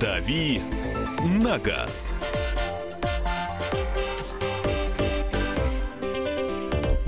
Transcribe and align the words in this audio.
«Дави 0.00 0.60
на 1.24 1.58
газ». 1.58 2.12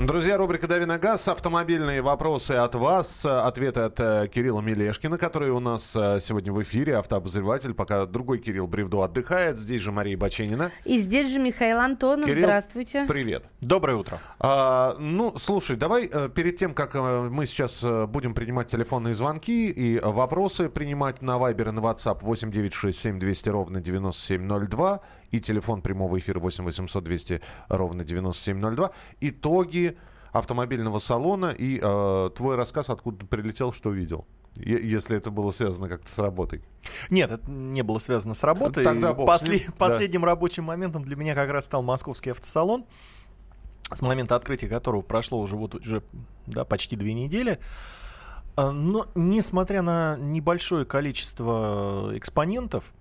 Друзья, 0.07 0.37
рубрика 0.37 0.67
«Дави 0.67 0.85
на 0.85 0.97
газ». 0.97 1.27
Автомобильные 1.27 2.01
вопросы 2.01 2.53
от 2.53 2.75
вас. 2.75 3.25
Ответы 3.25 3.81
от 3.81 3.99
э, 3.99 4.29
Кирилла 4.33 4.61
Мелешкина, 4.61 5.17
который 5.17 5.49
у 5.49 5.59
нас 5.59 5.97
э, 5.97 6.19
сегодня 6.21 6.53
в 6.53 6.63
эфире, 6.63 6.95
автообозреватель. 6.95 7.73
Пока 7.73 8.05
другой 8.05 8.39
Кирилл 8.39 8.67
Бревду 8.67 9.01
отдыхает. 9.01 9.57
Здесь 9.57 9.81
же 9.81 9.91
Мария 9.91 10.17
Баченина. 10.17 10.71
И 10.85 10.97
здесь 10.97 11.29
же 11.29 11.39
Михаил 11.39 11.79
Антонов. 11.79 12.25
Кирилл, 12.25 12.43
Здравствуйте. 12.43 13.05
Привет. 13.05 13.49
Доброе 13.59 13.97
утро. 13.97 14.21
А, 14.39 14.95
ну, 14.97 15.37
слушай, 15.37 15.75
давай 15.75 16.09
э, 16.09 16.29
перед 16.33 16.55
тем, 16.55 16.73
как 16.73 16.95
мы 16.95 17.45
сейчас 17.45 17.83
будем 18.07 18.33
принимать 18.33 18.67
телефонные 18.67 19.13
звонки 19.13 19.69
и 19.69 19.99
вопросы 19.99 20.69
принимать 20.69 21.21
на 21.21 21.31
Viber 21.31 21.67
и 21.67 21.71
на 21.71 21.81
WhatsApp 21.81 22.19
8967 22.21 23.19
200 23.19 23.49
ровно 23.49 23.81
9702 23.81 25.01
и 25.31 25.39
телефон 25.39 25.81
прямого 25.81 26.17
эфира 26.17 26.39
8 26.39 26.63
800 26.63 27.03
200 27.03 27.41
ровно 27.69 28.03
9702. 28.03 28.91
Итоги 29.21 29.97
автомобильного 30.31 30.99
салона 30.99 31.47
и 31.57 31.79
э, 31.81 32.29
твой 32.35 32.55
рассказ, 32.55 32.89
откуда 32.89 33.19
ты 33.19 33.25
прилетел, 33.25 33.73
что 33.73 33.91
видел. 33.91 34.25
Если 34.55 35.15
это 35.15 35.29
было 35.29 35.51
связано 35.51 35.87
как-то 35.87 36.09
с 36.09 36.17
работой. 36.17 36.63
Нет, 37.11 37.31
это 37.31 37.49
не 37.49 37.83
было 37.83 37.99
связано 37.99 38.33
с 38.33 38.43
работой. 38.43 38.83
Тогда 38.83 39.13
бог 39.13 39.27
После- 39.27 39.59
да. 39.67 39.73
Последним 39.77 40.25
рабочим 40.25 40.63
моментом 40.63 41.03
для 41.03 41.15
меня 41.15 41.35
как 41.35 41.49
раз 41.51 41.65
стал 41.65 41.83
московский 41.83 42.31
автосалон, 42.31 42.85
с 43.93 44.01
момента 44.01 44.35
открытия 44.35 44.67
которого 44.67 45.01
прошло 45.01 45.39
уже 45.39 45.55
вот 45.55 45.75
уже 45.75 46.01
да, 46.47 46.65
почти 46.65 46.95
две 46.95 47.13
недели. 47.13 47.59
А, 48.55 48.71
Но 48.71 49.05
несмотря 49.13 49.83
на 49.83 50.17
небольшое 50.17 50.85
количество 50.85 52.09
экспонентов, 52.13 52.93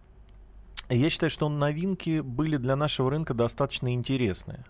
я 0.95 1.11
считаю, 1.11 1.31
что 1.31 1.49
новинки 1.49 2.21
были 2.21 2.57
для 2.57 2.77
нашего 2.77 3.11
рынка 3.11 3.35
достаточно 3.35 3.93
интересные. 3.93 4.65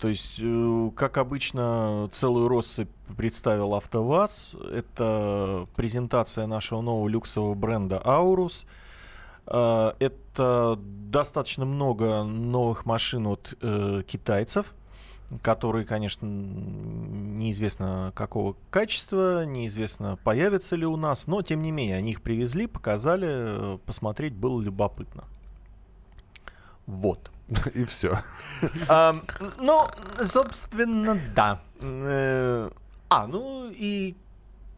То 0.00 0.08
есть, 0.08 0.40
э, 0.42 0.90
как 0.96 1.16
обычно, 1.16 2.10
целую 2.12 2.48
россыпь 2.48 2.90
представил 3.16 3.74
АвтоВАЗ. 3.74 4.56
Это 4.72 5.68
презентация 5.76 6.48
нашего 6.48 6.80
нового 6.80 7.06
люксового 7.08 7.54
бренда 7.54 8.02
Aurus. 8.04 8.66
Э, 9.46 9.92
Это 10.00 10.76
достаточно 10.76 11.64
много 11.64 12.24
новых 12.24 12.84
машин 12.84 13.28
от 13.28 13.54
э, 13.62 14.02
китайцев, 14.04 14.74
которые, 15.40 15.84
конечно, 15.84 16.26
неизвестно 16.26 18.12
какого 18.16 18.56
качества, 18.70 19.46
неизвестно 19.46 20.18
появятся 20.24 20.74
ли 20.74 20.84
у 20.84 20.96
нас, 20.96 21.28
но 21.28 21.42
тем 21.42 21.62
не 21.62 21.70
менее 21.70 21.96
они 21.96 22.10
их 22.10 22.22
привезли, 22.22 22.66
показали, 22.66 23.78
посмотреть 23.86 24.34
было 24.34 24.60
любопытно. 24.60 25.22
Вот. 26.86 27.30
И 27.74 27.84
все. 27.84 28.18
Ну, 29.60 29.82
собственно, 30.24 31.18
да. 31.34 31.60
Э, 31.80 32.70
А, 33.08 33.26
ну 33.26 33.70
и 33.70 34.16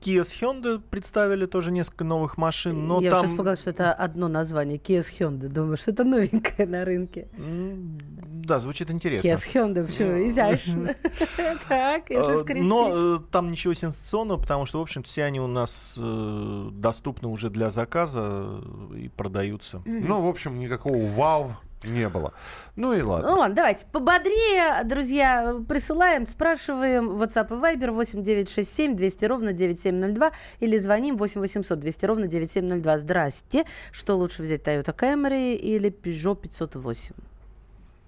Kia 0.01 0.23
с 0.25 0.33
Hyundai 0.33 0.81
представили 0.91 1.47
тоже 1.47 1.73
несколько 1.73 2.05
новых 2.05 2.37
машин, 2.39 2.87
но 2.87 3.01
Я 3.01 3.11
там... 3.11 3.25
уже 3.25 3.33
испугалась, 3.33 3.61
что 3.61 3.71
это 3.71 3.93
одно 3.93 4.29
название. 4.29 4.79
Kia 4.79 5.03
с 5.03 5.09
Hyundai. 5.11 5.49
Думаю, 5.49 5.77
что 5.77 5.91
это 5.93 6.05
новенькое 6.05 6.69
на 6.69 6.85
рынке. 6.85 7.27
Да, 7.35 8.59
звучит 8.61 8.91
интересно. 8.91 9.29
Kia 9.29 9.37
с 9.37 9.47
Hyundai. 9.47 9.87
Почему? 9.87 10.29
Изящно. 10.29 10.95
Так, 11.69 12.11
если 12.11 12.39
Э, 12.39 12.41
скрестить. 12.43 12.69
Но 12.69 13.17
э, 13.17 13.19
там 13.31 13.51
ничего 13.51 13.75
сенсационного, 13.75 14.41
потому 14.41 14.67
что, 14.67 14.79
в 14.79 14.83
общем 14.83 15.03
все 15.03 15.25
они 15.25 15.41
у 15.41 15.47
нас 15.47 15.99
доступны 15.99 17.29
уже 17.29 17.51
для 17.51 17.71
заказа 17.71 18.61
и 18.97 19.09
продаются. 19.09 19.83
Ну, 19.85 20.21
в 20.21 20.29
общем, 20.29 20.59
никакого 20.59 21.11
вау 21.13 21.57
не 21.85 22.09
было. 22.09 22.33
Ну 22.77 22.93
и 22.93 23.03
ладно. 23.03 23.31
Ну 23.31 23.39
ладно, 23.39 23.55
давайте 23.55 23.87
пободрее, 23.87 24.83
друзья, 24.85 25.57
присылаем, 25.69 26.27
спрашиваем 26.27 27.11
WhatsApp 27.21 27.49
и 27.49 27.61
Viber 27.61 27.93
8967 27.93 28.97
200 28.97 29.25
ровно 29.27 29.53
9702 29.53 30.33
или 30.61 30.79
звоним 30.79 31.17
8 31.17 31.41
800 31.41 31.79
200 31.79 32.05
ровно 32.07 32.27
9702. 32.27 32.99
Здрасте. 32.99 33.65
Что 33.93 34.17
лучше 34.17 34.43
взять, 34.43 34.63
Toyota 34.63 34.97
Camry 34.97 35.55
или 35.55 35.91
Peugeot 35.91 36.37
508? 36.37 37.15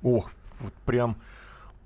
Ох, 0.03 0.31
вот 0.61 0.73
прям 0.85 1.17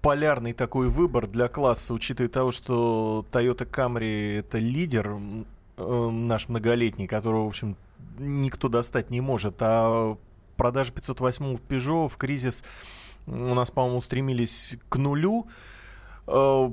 полярный 0.00 0.52
такой 0.52 0.88
выбор 0.88 1.26
для 1.26 1.48
класса, 1.48 1.94
учитывая 1.94 2.28
того, 2.28 2.52
что 2.52 3.24
Toyota 3.30 3.68
Camry 3.68 4.38
это 4.38 4.58
лидер 4.58 5.16
э, 5.76 6.10
наш 6.10 6.48
многолетний, 6.48 7.06
которого, 7.06 7.44
в 7.44 7.48
общем, 7.48 7.76
никто 8.18 8.68
достать 8.68 9.10
не 9.10 9.20
может, 9.20 9.56
а 9.60 10.16
продажи 10.56 10.92
508 10.92 11.56
в 11.56 11.60
Peugeot 11.60 12.08
в 12.08 12.16
кризис 12.16 12.62
у 13.26 13.54
нас, 13.54 13.70
по-моему, 13.70 13.98
устремились 13.98 14.76
к 14.88 14.96
нулю. 14.96 15.46
Э, 16.26 16.70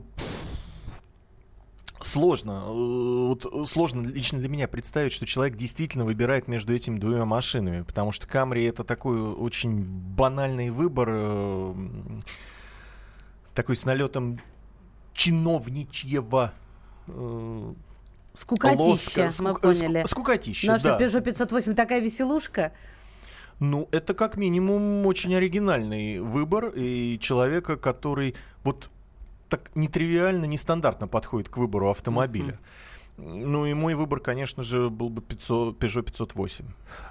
Сложно. 2.01 2.63
э, 2.65 2.71
Вот 2.71 3.69
сложно 3.69 4.01
лично 4.07 4.39
для 4.39 4.49
меня 4.49 4.67
представить, 4.67 5.11
что 5.11 5.25
человек 5.27 5.55
действительно 5.55 6.03
выбирает 6.03 6.47
между 6.47 6.73
этими 6.73 6.97
двумя 6.97 7.25
машинами, 7.25 7.83
потому 7.83 8.11
что 8.11 8.25
Камри 8.27 8.63
это 8.63 8.83
такой 8.83 9.21
очень 9.21 9.83
банальный 9.83 10.71
выбор, 10.71 11.09
э, 11.11 11.73
такой 13.53 13.75
с 13.75 13.85
налетом 13.85 14.39
чиновничьего 15.13 16.53
э, 17.07 17.73
Скукотища, 18.33 18.81
лоска. 18.81 19.23
мы 19.43 19.51
Ску- 19.51 19.59
поняли. 19.61 19.99
ску- 20.01 20.07
скукотища, 20.07 20.67
Наша 20.71 20.83
да. 20.97 20.99
Peugeot 20.99 21.21
508 21.21 21.75
такая 21.75 21.99
веселушка. 22.01 22.71
Ну, 23.61 23.87
это 23.91 24.15
как 24.15 24.37
минимум 24.37 25.05
очень 25.05 25.35
оригинальный 25.35 26.19
выбор 26.19 26.73
и 26.75 27.19
человека, 27.19 27.77
который 27.77 28.33
вот 28.63 28.89
так 29.49 29.69
нетривиально, 29.75 30.45
нестандартно 30.45 31.07
подходит 31.07 31.47
к 31.47 31.57
выбору 31.57 31.91
автомобиля. 31.91 32.57
Ну 33.17 33.67
и 33.67 33.75
мой 33.75 33.93
выбор, 33.93 34.19
конечно 34.19 34.63
же, 34.63 34.89
был 34.89 35.09
бы 35.09 35.21
500, 35.21 35.77
Peugeot 35.77 36.01
508. 36.01 36.65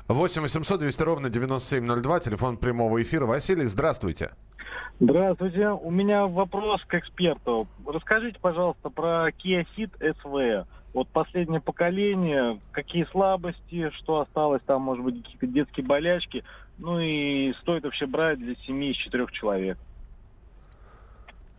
8 0.08 0.42
800 0.42 0.80
200 0.80 1.02
ровно 1.04 1.30
9702, 1.30 2.18
телефон 2.18 2.56
прямого 2.56 3.00
эфира. 3.00 3.26
Василий, 3.26 3.66
здравствуйте. 3.66 4.32
Здравствуйте. 4.98 5.68
У 5.68 5.90
меня 5.92 6.26
вопрос 6.26 6.84
к 6.84 6.94
эксперту. 6.94 7.68
Расскажите, 7.86 8.40
пожалуйста, 8.40 8.90
про 8.90 9.28
Kia 9.28 9.64
Ceed 9.76 9.92
SV. 10.00 10.66
Вот 10.92 11.08
последнее 11.08 11.60
поколение, 11.60 12.60
какие 12.72 13.04
слабости, 13.04 13.90
что 13.90 14.20
осталось 14.20 14.62
там, 14.66 14.82
может 14.82 15.04
быть, 15.04 15.22
какие-то 15.22 15.46
детские 15.46 15.86
болячки. 15.86 16.44
Ну 16.78 16.98
и 16.98 17.52
стоит 17.60 17.84
вообще 17.84 18.06
брать 18.06 18.38
для 18.38 18.56
семьи 18.66 18.90
из 18.90 18.96
четырех 18.96 19.30
человек. 19.30 19.78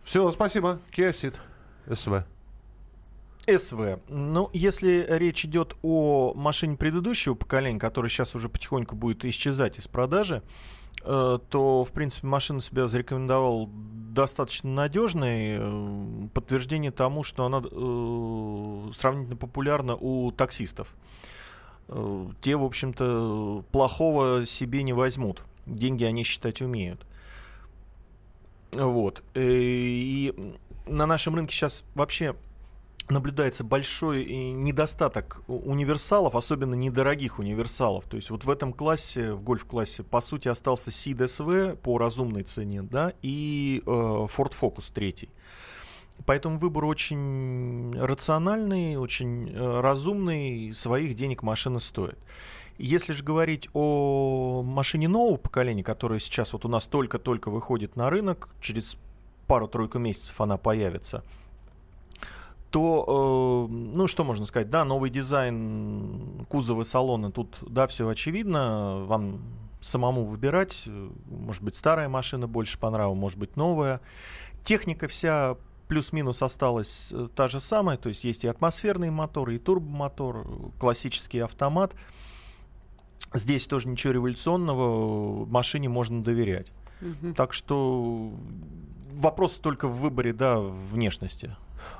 Все, 0.02 0.30
спасибо. 0.30 0.80
Ceed 0.90 1.36
SV. 1.86 2.24
СВ. 3.46 4.00
Ну, 4.08 4.50
если 4.52 5.04
речь 5.08 5.44
идет 5.44 5.76
о 5.82 6.32
машине 6.34 6.76
предыдущего 6.76 7.34
поколения, 7.34 7.78
которая 7.78 8.08
сейчас 8.08 8.34
уже 8.34 8.48
потихоньку 8.48 8.94
будет 8.94 9.24
исчезать 9.24 9.78
из 9.78 9.88
продажи, 9.88 10.42
то, 11.04 11.84
в 11.84 11.90
принципе, 11.92 12.26
машина 12.26 12.60
себя 12.60 12.86
зарекомендовала 12.86 13.68
достаточно 14.12 14.70
надежной. 14.70 15.56
э, 15.58 16.28
Подтверждение 16.34 16.90
тому, 16.90 17.22
что 17.24 17.44
она 17.44 17.58
э, 17.64 18.92
сравнительно 18.94 19.36
популярна 19.36 19.96
у 19.96 20.30
таксистов. 20.32 20.94
Э, 21.88 22.26
Те, 22.40 22.56
в 22.56 22.64
общем-то, 22.64 23.64
плохого 23.72 24.46
себе 24.46 24.82
не 24.82 24.92
возьмут. 24.92 25.42
Деньги 25.66 26.04
они 26.04 26.24
считать 26.24 26.60
умеют. 26.62 27.06
Вот. 28.72 29.22
Э, 29.34 29.40
И 29.44 30.54
на 30.86 31.06
нашем 31.06 31.34
рынке 31.34 31.54
сейчас 31.54 31.84
вообще 31.94 32.34
наблюдается 33.08 33.64
большой 33.64 34.24
недостаток 34.24 35.42
универсалов, 35.48 36.34
особенно 36.34 36.74
недорогих 36.74 37.38
универсалов. 37.38 38.04
То 38.06 38.16
есть 38.16 38.30
вот 38.30 38.44
в 38.44 38.50
этом 38.50 38.72
классе, 38.72 39.32
в 39.32 39.42
гольф-классе, 39.42 40.02
по 40.02 40.20
сути, 40.20 40.48
остался 40.48 40.90
Ceed 40.90 41.18
SV 41.18 41.76
по 41.76 41.98
разумной 41.98 42.42
цене, 42.44 42.82
да, 42.82 43.12
и 43.22 43.82
э, 43.84 43.90
Ford 43.90 44.52
Focus 44.58 44.90
третий. 44.92 45.30
Поэтому 46.26 46.58
выбор 46.58 46.84
очень 46.84 47.92
рациональный, 47.98 48.96
очень 48.96 49.50
э, 49.50 49.80
разумный, 49.80 50.72
своих 50.72 51.14
денег 51.14 51.42
машина 51.42 51.80
стоит. 51.80 52.18
Если 52.78 53.12
же 53.12 53.22
говорить 53.22 53.68
о 53.74 54.62
машине 54.62 55.08
нового 55.08 55.36
поколения, 55.36 55.84
которая 55.84 56.18
сейчас 56.18 56.52
вот 56.52 56.64
у 56.64 56.68
нас 56.68 56.86
только-только 56.86 57.50
выходит 57.50 57.96
на 57.96 58.08
рынок, 58.10 58.48
через 58.60 58.96
пару-тройку 59.46 59.98
месяцев 59.98 60.40
она 60.40 60.56
появится, 60.56 61.22
то, 62.72 63.68
э, 63.68 63.72
ну, 63.72 64.06
что 64.06 64.24
можно 64.24 64.46
сказать, 64.46 64.70
да, 64.70 64.84
новый 64.84 65.10
дизайн 65.10 66.46
кузова 66.48 66.84
салона, 66.84 67.30
тут, 67.30 67.58
да, 67.68 67.86
все 67.86 68.08
очевидно, 68.08 69.04
вам 69.04 69.40
самому 69.82 70.24
выбирать, 70.24 70.84
может 71.28 71.62
быть, 71.62 71.76
старая 71.76 72.08
машина 72.08 72.48
больше 72.48 72.78
по 72.78 72.88
нраву, 72.88 73.14
может 73.14 73.38
быть, 73.38 73.56
новая. 73.56 74.00
Техника 74.64 75.06
вся 75.06 75.56
плюс-минус 75.88 76.40
осталась 76.40 77.08
э, 77.12 77.28
та 77.36 77.48
же 77.48 77.60
самая, 77.60 77.98
то 77.98 78.08
есть 78.08 78.24
есть 78.24 78.44
и 78.44 78.48
атмосферные 78.48 79.10
моторы, 79.10 79.56
и 79.56 79.58
турбомотор, 79.58 80.46
классический 80.80 81.40
автомат. 81.40 81.94
Здесь 83.34 83.66
тоже 83.66 83.88
ничего 83.88 84.14
революционного, 84.14 85.44
машине 85.44 85.90
можно 85.90 86.22
доверять. 86.22 86.72
Мгм. 87.02 87.34
Так 87.34 87.52
что 87.52 88.30
вопрос 89.12 89.54
только 89.56 89.88
в 89.88 90.00
выборе, 90.00 90.32
да, 90.32 90.58
внешности. 90.58 91.54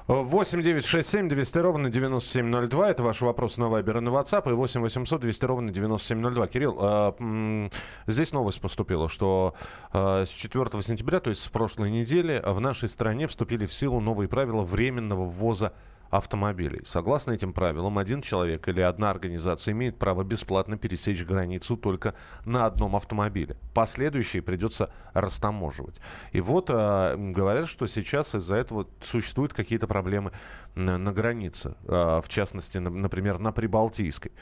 8 0.07 0.63
9 0.63 0.85
6 0.85 1.09
7 1.09 1.29
200 1.29 1.59
ровно 1.59 1.91
9702. 1.91 2.91
Это 2.91 3.03
ваш 3.03 3.21
вопрос 3.21 3.59
на 3.59 3.69
Вайбер 3.69 3.99
и 3.99 4.01
на 4.01 4.09
WhatsApp. 4.09 4.51
И 4.51 4.53
8 4.53 4.81
800 4.81 5.21
200 5.21 5.45
ровно 5.45 5.71
9702. 5.71 6.47
Кирилл, 6.49 6.79
м, 7.19 7.71
здесь 8.07 8.33
новость 8.33 8.61
поступила, 8.61 9.09
что 9.09 9.55
а, 9.93 10.25
с 10.25 10.31
4 10.31 10.83
сентября, 10.83 11.21
то 11.21 11.31
есть 11.31 11.43
с 11.43 11.49
прошлой 11.49 11.91
недели, 11.91 12.43
в 12.45 12.61
нашей 12.61 12.89
стране 12.89 13.27
вступили 13.27 13.67
в 13.67 13.73
силу 13.73 14.01
новые 14.01 14.29
правила 14.29 14.63
временного 14.63 15.25
ввоза 15.25 15.73
автомобилей. 16.13 16.83
Согласно 16.85 17.33
этим 17.33 17.55
правилам, 17.55 17.97
один 17.97 18.21
человек 18.21 18.69
или 18.69 18.83
одна 18.83 19.09
организация 19.11 19.73
имеет 19.73 19.99
право 19.99 20.23
бесплатно 20.23 20.77
пересечь 20.77 21.25
границу 21.25 21.79
только 21.79 22.15
на 22.45 22.67
одном 22.67 22.95
автомобиле. 22.95 23.57
Последующие 23.73 24.43
придется 24.43 24.91
растаможивать. 25.15 26.01
И 26.33 26.43
вот 26.43 26.69
м, 26.69 27.33
говорят, 27.33 27.67
что 27.67 27.87
сейчас 27.87 28.35
из-за 28.35 28.57
этого 28.57 28.87
существуют 29.01 29.55
какие-то 29.55 29.87
проблемы 29.87 30.33
на, 30.75 30.99
на 30.99 31.13
границе. 31.13 31.77
А, 31.89 32.21
в 32.21 32.29
частности, 32.29 32.77
на- 32.77 32.91
например, 32.91 33.39
на 33.39 33.51
Прибалтийской. 33.51 34.33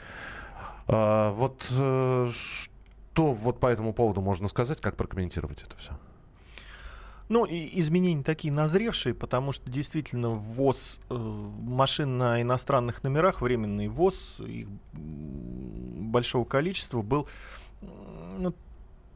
А, 0.87 1.31
вот 1.31 1.65
э, 1.71 2.27
что 2.31 3.31
вот 3.31 3.61
по 3.61 3.67
этому 3.67 3.93
поводу 3.93 4.19
можно 4.19 4.49
сказать, 4.49 4.81
как 4.81 4.97
прокомментировать 4.97 5.63
это 5.63 5.77
все? 5.77 5.93
Ну, 7.31 7.45
и 7.45 7.79
изменения 7.79 8.23
такие 8.23 8.53
назревшие, 8.53 9.15
потому 9.15 9.53
что 9.53 9.71
действительно 9.71 10.31
ввоз 10.31 10.99
э, 11.09 11.15
машин 11.15 12.17
на 12.17 12.41
иностранных 12.41 13.03
номерах, 13.03 13.41
временный 13.41 13.87
ввоз 13.87 14.41
их 14.41 14.67
большого 14.91 16.43
количества 16.43 17.01
был 17.01 17.29
ну, 18.37 18.53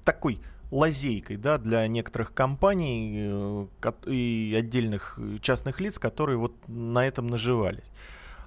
такой 0.06 0.40
лазейкой 0.72 1.36
да, 1.36 1.58
для 1.58 1.86
некоторых 1.90 2.34
компаний 2.34 3.28
э, 3.28 3.92
и 4.08 4.56
отдельных 4.58 5.20
частных 5.42 5.82
лиц, 5.82 6.00
которые 6.00 6.38
вот 6.38 6.54
на 6.70 7.06
этом 7.06 7.28
наживались. 7.28 7.84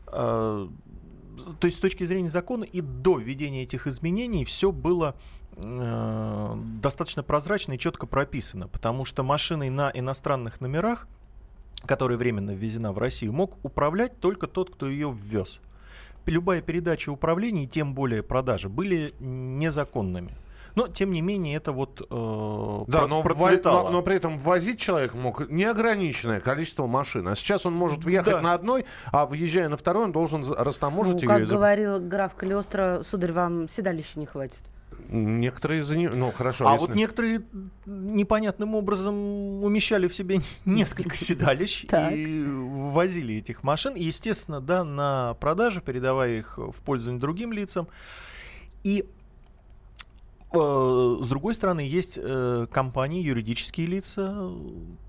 Э, 0.06 0.66
То 1.60 1.66
есть 1.66 1.76
с 1.76 1.80
точки 1.80 2.04
зрения 2.06 2.30
закона 2.30 2.64
и 2.64 2.80
до 2.80 3.18
введения 3.18 3.64
этих 3.64 3.86
изменений 3.86 4.46
все 4.46 4.72
было 4.72 5.14
э, 5.56 6.54
достаточно 6.80 7.22
прозрачно 7.22 7.72
и 7.72 7.78
четко 7.78 8.06
прописано, 8.06 8.68
потому 8.68 9.04
что 9.04 9.22
машиной 9.22 9.70
на 9.70 9.90
иностранных 9.92 10.60
номерах, 10.60 11.06
которая 11.86 12.18
временно 12.18 12.52
ввезена 12.52 12.92
в 12.92 12.98
Россию, 12.98 13.32
мог 13.32 13.56
управлять 13.64 14.18
только 14.20 14.46
тот, 14.46 14.70
кто 14.74 14.88
ее 14.88 15.12
ввез. 15.14 15.60
Любая 16.26 16.60
передача 16.60 17.10
управления, 17.10 17.64
и 17.64 17.66
тем 17.66 17.94
более 17.94 18.22
продажи, 18.22 18.68
были 18.68 19.14
незаконными. 19.18 20.32
Но, 20.74 20.86
тем 20.86 21.10
не 21.12 21.22
менее, 21.22 21.56
это 21.56 21.72
вот 21.72 22.02
э, 22.08 22.84
Да, 22.86 22.98
про- 23.00 23.06
но, 23.08 23.22
процветало. 23.22 23.84
но, 23.84 23.90
но 23.96 24.02
при 24.02 24.14
этом 24.16 24.38
ввозить 24.38 24.78
человек 24.78 25.14
мог 25.14 25.48
неограниченное 25.50 26.38
количество 26.40 26.86
машин. 26.86 27.26
А 27.26 27.34
сейчас 27.34 27.66
он 27.66 27.72
может 27.72 28.04
въехать 28.04 28.34
Да. 28.34 28.40
на 28.42 28.54
одной, 28.54 28.84
а 29.10 29.26
въезжая 29.26 29.68
на 29.68 29.76
второй, 29.76 30.04
он 30.04 30.12
должен 30.12 30.44
растаможить 30.56 31.14
Ну, 31.14 31.20
ее. 31.22 31.26
как 31.28 31.40
и 31.40 31.44
говорил 31.46 31.98
граф 31.98 32.34
Калиостро, 32.36 33.02
сударь, 33.04 33.32
вам 33.32 33.68
седалища 33.68 34.20
не 34.20 34.26
хватит. 34.26 34.60
Некоторые 35.08 35.82
за 35.82 35.96
нее. 35.96 36.10
Ну, 36.10 36.30
хорошо. 36.32 36.68
А 36.68 36.74
если- 36.74 36.86
вот 36.86 36.96
некоторые 36.96 37.42
непонятным 37.86 38.74
образом 38.74 39.62
умещали 39.64 40.06
в 40.08 40.14
себе 40.14 40.40
несколько 40.64 41.16
седалищ 41.16 41.84
и 42.12 42.44
возили 42.46 43.36
этих 43.36 43.62
машин. 43.64 43.94
И, 43.94 44.02
Естественно, 44.04 44.60
да, 44.60 44.84
на 44.84 45.34
продажу, 45.34 45.80
передавая 45.80 46.38
их 46.38 46.58
в 46.58 46.82
пользование 46.82 47.20
другим 47.20 47.52
лицам. 47.52 47.88
И 48.84 49.04
э, 50.52 51.16
с 51.20 51.28
другой 51.28 51.54
стороны, 51.54 51.80
есть 51.80 52.18
э, 52.22 52.66
компании, 52.70 53.22
юридические 53.22 53.86
лица, 53.86 54.50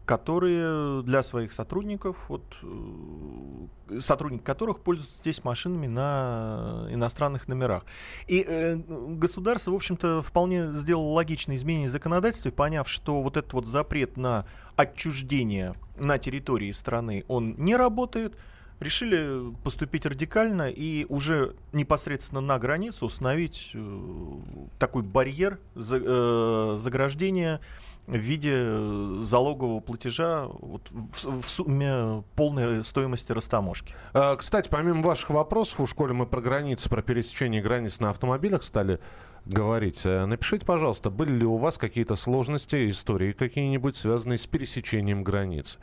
которые 0.09 1.03
для 1.03 1.21
своих 1.21 1.51
сотрудников, 1.51 2.29
вот, 2.29 2.41
э, 2.63 3.99
сотрудники 3.99 4.41
которых 4.41 4.79
пользуются 4.79 5.19
здесь 5.19 5.43
машинами 5.43 5.85
на 5.85 6.87
иностранных 6.89 7.47
номерах. 7.47 7.85
И 8.25 8.43
э, 8.43 8.77
государство, 8.87 9.69
в 9.69 9.75
общем-то, 9.75 10.23
вполне 10.23 10.73
сделало 10.73 11.13
логичное 11.13 11.57
изменение 11.57 11.89
законодательства, 11.89 12.49
поняв, 12.49 12.89
что 12.89 13.21
вот 13.21 13.37
этот 13.37 13.53
вот 13.53 13.67
запрет 13.67 14.17
на 14.17 14.47
отчуждение 14.75 15.75
на 15.99 16.17
территории 16.17 16.71
страны, 16.71 17.23
он 17.27 17.53
не 17.59 17.75
работает, 17.75 18.35
решили 18.79 19.51
поступить 19.63 20.07
радикально 20.07 20.71
и 20.71 21.05
уже 21.07 21.53
непосредственно 21.71 22.41
на 22.41 22.57
границу 22.57 23.05
установить 23.05 23.71
э, 23.75 24.37
такой 24.79 25.03
барьер 25.03 25.59
за- 25.75 26.01
э, 26.03 26.77
заграждения 26.79 27.61
в 28.09 28.17
виде 28.17 28.53
э, 28.55 29.15
залогового 29.21 29.79
платежа 29.79 30.47
вот, 30.47 30.81
в, 30.89 31.41
в 31.41 31.49
сумме 31.49 32.23
полной 32.35 32.83
стоимости 32.83 33.31
растаможки. 33.31 33.93
Э, 34.13 34.35
Кстати, 34.37 34.67
помимо 34.69 35.01
ваших 35.01 35.29
вопросов, 35.29 35.79
в 35.79 35.87
школе 35.87 36.13
мы 36.13 36.25
про 36.25 36.41
границы, 36.41 36.89
про 36.89 37.01
пересечение 37.01 37.61
границ 37.61 37.99
на 37.99 38.09
автомобилях 38.09 38.63
стали 38.63 38.99
говорить. 39.45 40.05
Э, 40.05 40.25
Напишите, 40.25 40.65
пожалуйста, 40.65 41.09
были 41.09 41.31
ли 41.31 41.45
у 41.45 41.57
вас 41.57 41.77
какие-то 41.77 42.15
сложности, 42.15 42.89
истории 42.89 43.31
какие-нибудь, 43.31 43.95
связанные 43.95 44.37
с 44.37 44.47
пересечением 44.47 45.23
границ? 45.23 45.77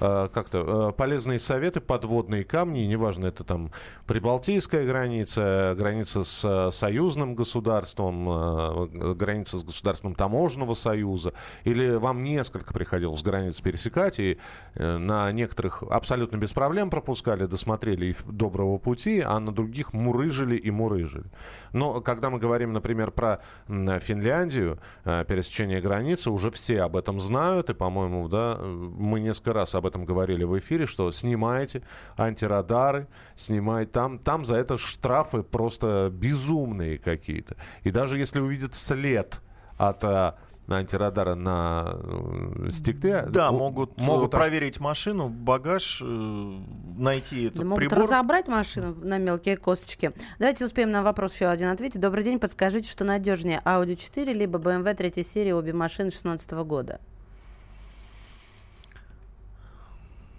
Э, 0.00 0.28
Как-то 0.32 0.90
э, 0.90 0.92
полезные 0.96 1.38
советы, 1.38 1.80
подводные 1.80 2.44
камни, 2.44 2.80
неважно, 2.80 3.26
это 3.26 3.44
там 3.44 3.70
Прибалтийская 4.06 4.86
граница, 4.86 5.74
граница 5.76 6.24
с 6.24 6.42
э, 6.44 6.70
союзным 6.72 7.34
государством, 7.34 8.90
граница 9.16 9.58
с 9.58 9.62
государством 9.62 10.14
таможенного 10.14 10.74
союза, 10.74 11.32
или 11.64 11.96
вам 11.96 12.22
несколько 12.22 12.72
приходилось 12.72 13.22
границ 13.22 13.60
пересекать, 13.60 14.18
и 14.18 14.38
на 14.74 15.30
некоторых 15.32 15.82
абсолютно 15.82 16.36
без 16.36 16.52
проблем 16.52 16.90
пропускали, 16.90 17.46
досмотрели 17.46 18.06
и 18.06 18.14
доброго 18.26 18.78
пути, 18.78 19.20
а 19.20 19.38
на 19.38 19.52
других 19.52 19.92
мурыжили 19.92 20.56
и 20.56 20.70
мурыжили. 20.70 21.26
Но 21.72 22.00
когда 22.00 22.30
мы 22.30 22.38
говорим, 22.38 22.72
например, 22.72 23.10
про 23.10 23.40
Финляндию, 23.66 24.78
пересечение 25.04 25.80
границы, 25.80 26.30
уже 26.30 26.50
все 26.50 26.82
об 26.82 26.96
этом 26.96 27.20
знают, 27.20 27.70
и, 27.70 27.74
по-моему, 27.74 28.28
да, 28.28 28.58
мы 28.60 29.20
несколько 29.20 29.52
раз 29.52 29.74
об 29.74 29.86
этом 29.86 29.89
говорили 29.98 30.44
в 30.44 30.58
эфире, 30.58 30.86
что 30.86 31.10
снимайте 31.12 31.82
антирадары, 32.16 33.06
снимайте 33.36 33.90
там, 33.90 34.18
там 34.18 34.44
за 34.44 34.56
это 34.56 34.78
штрафы 34.78 35.42
просто 35.42 36.10
безумные 36.12 36.98
какие-то. 36.98 37.56
И 37.82 37.90
даже 37.90 38.18
если 38.18 38.40
увидят 38.40 38.74
след 38.74 39.40
от 39.76 40.04
э, 40.04 40.32
антирадара 40.68 41.34
на 41.34 41.94
э, 41.94 42.68
стекле, 42.70 43.26
Да, 43.28 43.50
могут, 43.50 43.96
могут 43.96 43.98
могут 43.98 44.34
аж- 44.34 44.40
проверить 44.40 44.78
машину, 44.78 45.28
багаж, 45.28 46.00
э, 46.04 46.58
найти 46.98 47.44
этот 47.46 47.58
Да 47.60 47.64
могут 47.64 47.78
прибор. 47.88 47.98
разобрать 48.04 48.46
машину 48.46 48.94
на 49.02 49.18
мелкие 49.18 49.56
косточки. 49.56 50.12
Давайте 50.38 50.64
успеем 50.64 50.90
на 50.90 51.02
вопрос 51.02 51.34
еще 51.34 51.46
один 51.46 51.68
ответить. 51.68 52.00
Добрый 52.00 52.22
день, 52.24 52.38
подскажите, 52.38 52.88
что 52.90 53.04
надежнее, 53.04 53.60
Audi 53.64 53.96
4 53.96 54.32
либо 54.32 54.58
BMW 54.58 54.94
3 54.94 55.22
серии, 55.24 55.52
обе 55.52 55.72
машины 55.72 56.10
16 56.10 56.50
года? 56.64 57.00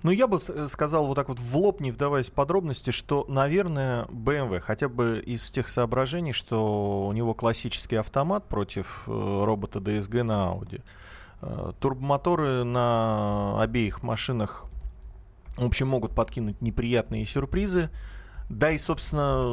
Ну, 0.03 0.09
я 0.11 0.25
бы 0.27 0.41
э, 0.47 0.67
сказал 0.67 1.05
вот 1.05 1.15
так 1.15 1.29
вот 1.29 1.39
в 1.39 1.57
лоб, 1.57 1.79
не 1.79 1.91
вдаваясь 1.91 2.29
в 2.29 2.33
подробности, 2.33 2.89
что, 2.89 3.25
наверное, 3.27 4.05
BMW, 4.05 4.59
хотя 4.59 4.89
бы 4.89 5.21
из 5.23 5.51
тех 5.51 5.67
соображений, 5.67 6.33
что 6.33 7.07
у 7.07 7.11
него 7.13 7.33
классический 7.33 7.97
автомат 7.97 8.47
против 8.47 9.03
э, 9.07 9.11
робота 9.11 9.79
DSG 9.79 10.23
на 10.23 10.53
Audi. 10.53 10.81
Э, 11.41 11.73
турбомоторы 11.79 12.63
на 12.63 13.61
обеих 13.61 14.01
машинах, 14.01 14.65
в 15.57 15.65
общем, 15.65 15.87
могут 15.87 16.15
подкинуть 16.15 16.61
неприятные 16.61 17.25
сюрпризы. 17.25 17.91
Да 18.49 18.71
и, 18.71 18.77
собственно, 18.77 19.43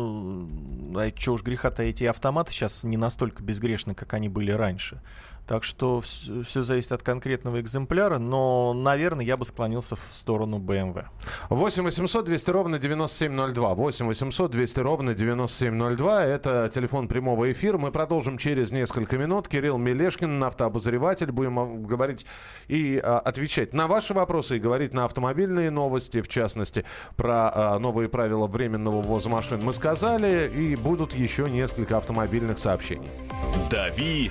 а 0.96 1.12
что 1.16 1.34
уж 1.34 1.42
греха-то, 1.42 1.82
эти 1.82 2.04
автоматы 2.04 2.52
сейчас 2.52 2.84
не 2.84 2.96
настолько 2.96 3.42
безгрешны, 3.42 3.94
как 3.94 4.14
они 4.14 4.28
были 4.28 4.50
раньше. 4.50 5.00
Так 5.48 5.64
что 5.64 6.02
все 6.02 6.62
зависит 6.62 6.92
от 6.92 7.02
конкретного 7.02 7.58
экземпляра, 7.62 8.18
но, 8.18 8.74
наверное, 8.74 9.24
я 9.24 9.38
бы 9.38 9.46
склонился 9.46 9.96
в 9.96 10.02
сторону 10.12 10.58
BMW. 10.58 11.06
8 11.48 11.84
800 11.84 12.26
200 12.26 12.50
ровно 12.50 12.78
9702. 12.78 13.74
8 13.74 14.06
800 14.06 14.50
200 14.50 14.80
ровно 14.80 15.14
9702. 15.14 16.24
Это 16.26 16.70
телефон 16.72 17.08
прямого 17.08 17.50
эфира. 17.50 17.78
Мы 17.78 17.90
продолжим 17.90 18.36
через 18.36 18.72
несколько 18.72 19.16
минут. 19.16 19.48
Кирилл 19.48 19.78
Мелешкин, 19.78 20.44
автообозреватель. 20.44 21.32
Будем 21.32 21.82
говорить 21.84 22.26
и 22.68 23.00
а, 23.02 23.18
отвечать 23.18 23.72
на 23.72 23.86
ваши 23.86 24.12
вопросы 24.12 24.58
и 24.58 24.60
говорить 24.60 24.92
на 24.92 25.06
автомобильные 25.06 25.70
новости, 25.70 26.20
в 26.20 26.28
частности, 26.28 26.84
про 27.16 27.50
а, 27.54 27.78
новые 27.78 28.10
правила 28.10 28.46
временного 28.46 29.00
ввоза 29.00 29.30
машин 29.30 29.64
мы 29.64 29.72
сказали. 29.72 30.52
И 30.54 30.76
будут 30.76 31.14
еще 31.14 31.48
несколько 31.48 31.96
автомобильных 31.96 32.58
сообщений. 32.58 33.08
«Дави 33.70 34.30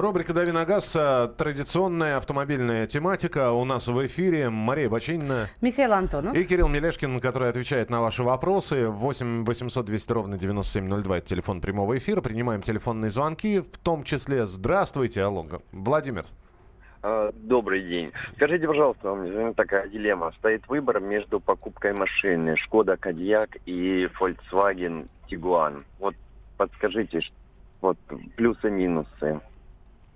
Рубрика 0.00 0.32
«Дави 0.32 0.52
на 0.52 0.64
газ». 0.64 0.94
э, 0.94 1.28
Традиционная 1.36 2.18
автомобильная 2.18 2.86
тематика. 2.86 3.50
У 3.50 3.64
нас 3.64 3.88
в 3.88 4.06
эфире 4.06 4.48
Мария 4.48 4.88
Бочинина 4.88 5.46
Михаил 5.60 5.92
Антонов. 5.92 6.36
и 6.36 6.44
Кирилл 6.44 6.68
Мелешкин, 6.68 7.18
который 7.20 7.48
отвечает 7.48 7.90
на 7.90 8.00
ваши 8.00 8.22
вопросы. 8.22 8.86
8 8.86 9.44
800 9.44 9.84
200 9.86 10.12
ровно 10.12 10.38
9702. 10.38 11.18
Это 11.18 11.26
телефон 11.26 11.60
прямого 11.60 11.98
эфира. 11.98 12.20
Принимаем 12.20 12.62
телефонные 12.62 13.10
звонки, 13.10 13.58
в 13.58 13.76
том 13.78 14.04
числе 14.04 14.46
«Здравствуйте, 14.46 15.22
алло». 15.22 15.44
Владимир. 15.72 16.26
А, 17.02 17.32
Добрый 17.34 17.82
день. 17.82 18.12
Скажите, 18.36 18.68
пожалуйста, 18.68 19.10
у 19.10 19.16
меня 19.16 19.52
такая 19.52 19.88
дилемма. 19.88 20.30
Стоит 20.38 20.68
выбор 20.68 21.00
между 21.00 21.40
покупкой 21.40 21.92
машины 21.92 22.56
Шкода 22.56 22.96
Кодиак 22.96 23.56
и 23.66 24.08
Volkswagen 24.20 25.08
Tiguan. 25.28 25.82
Вот 25.98 26.14
подскажите, 26.56 27.20
вот 27.80 27.98
плюсы-минусы. 28.36 29.40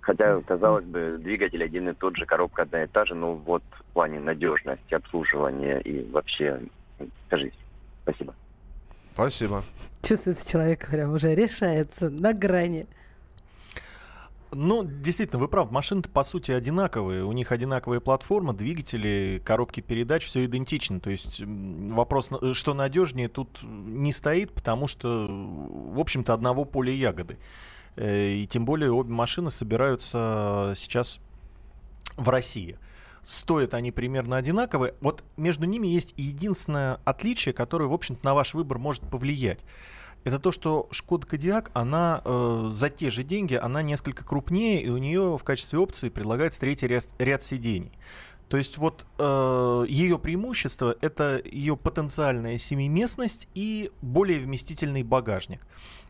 Хотя, 0.03 0.41
казалось 0.43 0.85
бы, 0.85 1.17
двигатель 1.19 1.63
один 1.65 1.89
и 1.89 1.95
тот 1.95 2.17
же, 2.17 2.27
коробка 2.27 2.63
одна 2.63 2.83
и 2.83 2.87
та 2.89 3.05
же, 3.05 3.15
но 3.15 3.35
вот 3.35 3.63
в 3.71 3.85
плане 3.93 4.19
надежности, 4.19 4.95
обслуживания 4.95 5.79
и 5.81 6.11
вообще, 6.11 6.61
скажите. 7.29 7.57
Спасибо. 8.03 8.35
Спасибо. 9.15 9.63
Чувствуется 10.03 10.51
человек 10.51 10.89
прям 10.91 11.13
уже 11.13 11.35
решается 11.37 12.11
на 12.11 12.33
грани. 12.33 12.87
Ну, 14.55 14.85
действительно, 14.85 15.39
вы 15.41 15.49
правы, 15.49 15.73
машины-то 15.73 16.11
по 16.11 16.25
сути 16.25 16.51
одинаковые. 16.51 17.25
У 17.25 17.33
них 17.33 17.53
одинаковая 17.53 18.01
платформа, 18.01 18.53
двигатели, 18.53 19.41
коробки 19.45 19.81
передач, 19.81 20.27
все 20.27 20.45
идентично. 20.45 20.99
То 21.01 21.11
есть 21.11 21.43
вопрос, 21.47 22.31
на- 22.31 22.53
что 22.55 22.75
надежнее, 22.75 23.29
тут 23.29 23.61
не 23.63 24.13
стоит, 24.13 24.53
потому 24.53 24.89
что, 24.89 25.27
в 25.31 25.99
общем-то, 25.99 26.35
одного 26.35 26.65
поля 26.67 26.93
ягоды. 26.93 27.39
Э, 27.97 28.33
И 28.33 28.47
тем 28.47 28.65
более 28.65 28.91
обе 28.91 29.13
машины 29.13 29.51
собираются 29.51 30.75
сейчас 30.77 31.21
в 32.17 32.29
России. 32.29 32.79
Стоят 33.25 33.75
они 33.75 33.93
примерно 33.93 34.37
одинаковые. 34.37 34.95
Вот 35.01 35.23
между 35.37 35.65
ними 35.67 35.87
есть 35.87 36.15
единственное 36.17 36.99
отличие, 37.05 37.55
которое, 37.55 37.87
в 37.87 37.93
общем-то, 37.93 38.25
на 38.25 38.35
ваш 38.35 38.55
выбор 38.55 38.79
может 38.79 39.03
повлиять. 39.09 39.61
Это 40.25 40.39
то, 40.39 40.53
что 40.53 40.89
Шкода 40.93 41.27
Кодиак, 41.27 41.71
она 41.75 42.21
э, 42.25 42.71
за 42.73 42.91
те 42.91 43.11
же 43.11 43.25
деньги, 43.25 43.55
она 43.55 43.83
несколько 43.83 44.25
крупнее, 44.25 44.81
и 44.83 44.89
у 44.89 44.99
нее 44.99 45.37
в 45.37 45.43
качестве 45.43 45.79
опции 45.79 46.11
предлагается 46.11 46.61
третий 46.61 46.87
ряд, 46.87 47.05
ряд 47.19 47.43
сидений. 47.43 47.93
То 48.49 48.57
есть 48.57 48.77
вот 48.79 49.07
э, 49.19 49.85
ее 49.89 50.19
преимущество 50.19 50.95
это 51.01 51.41
ее 51.45 51.77
потенциальная 51.77 52.59
семиместность 52.59 53.49
и 53.55 53.91
более 54.03 54.39
вместительный 54.39 55.03
багажник. 55.03 55.67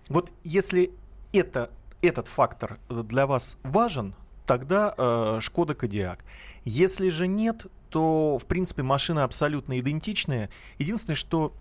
Вот 0.08 0.32
если 0.42 0.90
это, 1.32 1.70
этот 2.00 2.28
фактор 2.28 2.78
для 2.88 3.26
вас 3.26 3.56
важен, 3.62 4.14
тогда 4.46 4.94
э, 4.96 5.38
Шкода 5.40 5.74
Кодиак. 5.74 6.24
Если 6.64 7.08
же 7.10 7.26
нет, 7.26 7.66
то 7.90 8.38
в 8.38 8.46
принципе 8.46 8.82
машины 8.82 9.20
абсолютно 9.20 9.78
идентичные. 9.78 10.50
Единственное, 10.78 11.16
что 11.16 11.54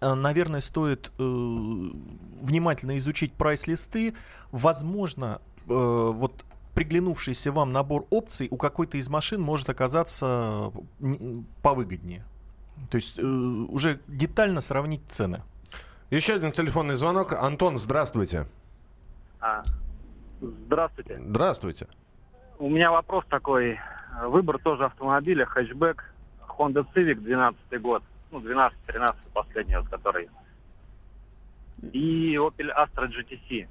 э, 0.00 0.14
наверное, 0.14 0.60
стоит 0.60 1.12
э, 1.18 1.22
внимательно 1.22 2.96
изучить 2.98 3.32
прайс-листы. 3.34 4.14
Возможно, 4.50 5.40
э, 5.68 5.72
вот 5.72 6.44
приглянувшийся 6.74 7.52
вам 7.52 7.72
набор 7.72 8.06
опций 8.10 8.48
у 8.50 8.56
какой-то 8.56 8.96
из 8.96 9.08
машин 9.08 9.40
может 9.40 9.68
оказаться 9.68 10.72
повыгоднее. 11.62 12.24
То 12.90 12.96
есть 12.96 13.18
э, 13.18 13.22
уже 13.22 14.00
детально 14.06 14.60
сравнить 14.60 15.02
цены. 15.08 15.42
Еще 16.10 16.34
один 16.34 16.52
телефонный 16.52 16.96
звонок. 16.96 17.32
Антон, 17.34 17.78
здравствуйте. 17.78 18.46
А, 19.40 19.62
Здравствуйте. 20.40 21.18
Здравствуйте. 21.18 21.86
У 22.58 22.68
меня 22.68 22.90
вопрос 22.90 23.24
такой. 23.28 23.78
Выбор 24.22 24.58
тоже 24.58 24.84
автомобиля, 24.84 25.46
хэтчбэк, 25.46 26.04
Honda 26.58 26.84
Civic 26.94 27.16
12 27.16 27.80
год. 27.80 28.02
Ну, 28.30 28.40
12-13 28.40 29.16
последний, 29.32 29.76
вот 29.76 29.88
который. 29.88 30.28
И 31.92 32.34
Opel 32.36 32.70
Astra 32.76 33.08
GTC. 33.08 33.66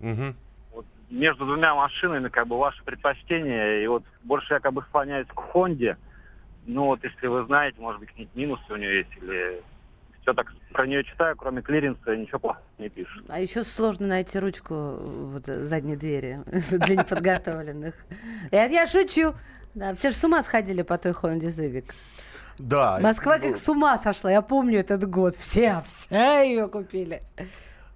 Мгм. 0.00 0.36
Вот 0.72 0.86
между 1.10 1.44
двумя 1.44 1.74
машинами, 1.74 2.28
как 2.28 2.46
бы, 2.46 2.58
ваше 2.58 2.82
предпочтение. 2.84 3.84
И 3.84 3.86
вот 3.86 4.04
больше 4.22 4.54
я 4.54 4.60
как 4.60 4.72
бы 4.72 4.82
склоняюсь 4.82 5.28
к 5.28 5.38
Хонде. 5.38 5.96
Ну, 6.66 6.86
вот 6.86 7.04
если 7.04 7.26
вы 7.26 7.44
знаете, 7.44 7.80
может 7.80 8.00
быть, 8.00 8.10
какие-то 8.10 8.38
минусы 8.38 8.64
у 8.70 8.76
нее 8.76 8.98
есть, 8.98 9.16
или 9.16 9.62
все 10.30 10.34
так 10.34 10.52
про 10.72 10.86
нее 10.86 11.04
читаю, 11.04 11.36
кроме 11.36 11.62
клиренса, 11.62 12.16
ничего 12.16 12.38
плохого 12.38 12.64
не 12.78 12.88
пишут. 12.88 13.24
А 13.28 13.40
еще 13.40 13.64
сложно 13.64 14.06
найти 14.06 14.38
ручку 14.38 14.98
вот, 15.06 15.46
задней 15.46 15.96
двери 15.96 16.40
для 16.46 16.96
неподготовленных. 16.96 17.94
Я, 18.52 18.66
я 18.66 18.86
шучу. 18.86 19.34
Да, 19.74 19.94
все 19.94 20.10
же 20.10 20.16
с 20.16 20.24
ума 20.24 20.42
сходили 20.42 20.82
по 20.82 20.98
той 20.98 21.12
Honda 21.12 21.46
Civic. 21.48 21.92
Да. 22.58 22.98
Москва 23.00 23.38
как 23.38 23.56
с 23.56 23.68
ума 23.68 23.98
сошла. 23.98 24.30
Я 24.30 24.42
помню 24.42 24.80
этот 24.80 25.08
год. 25.08 25.34
Все, 25.36 25.82
все 25.86 26.42
ее 26.44 26.68
купили. 26.68 27.20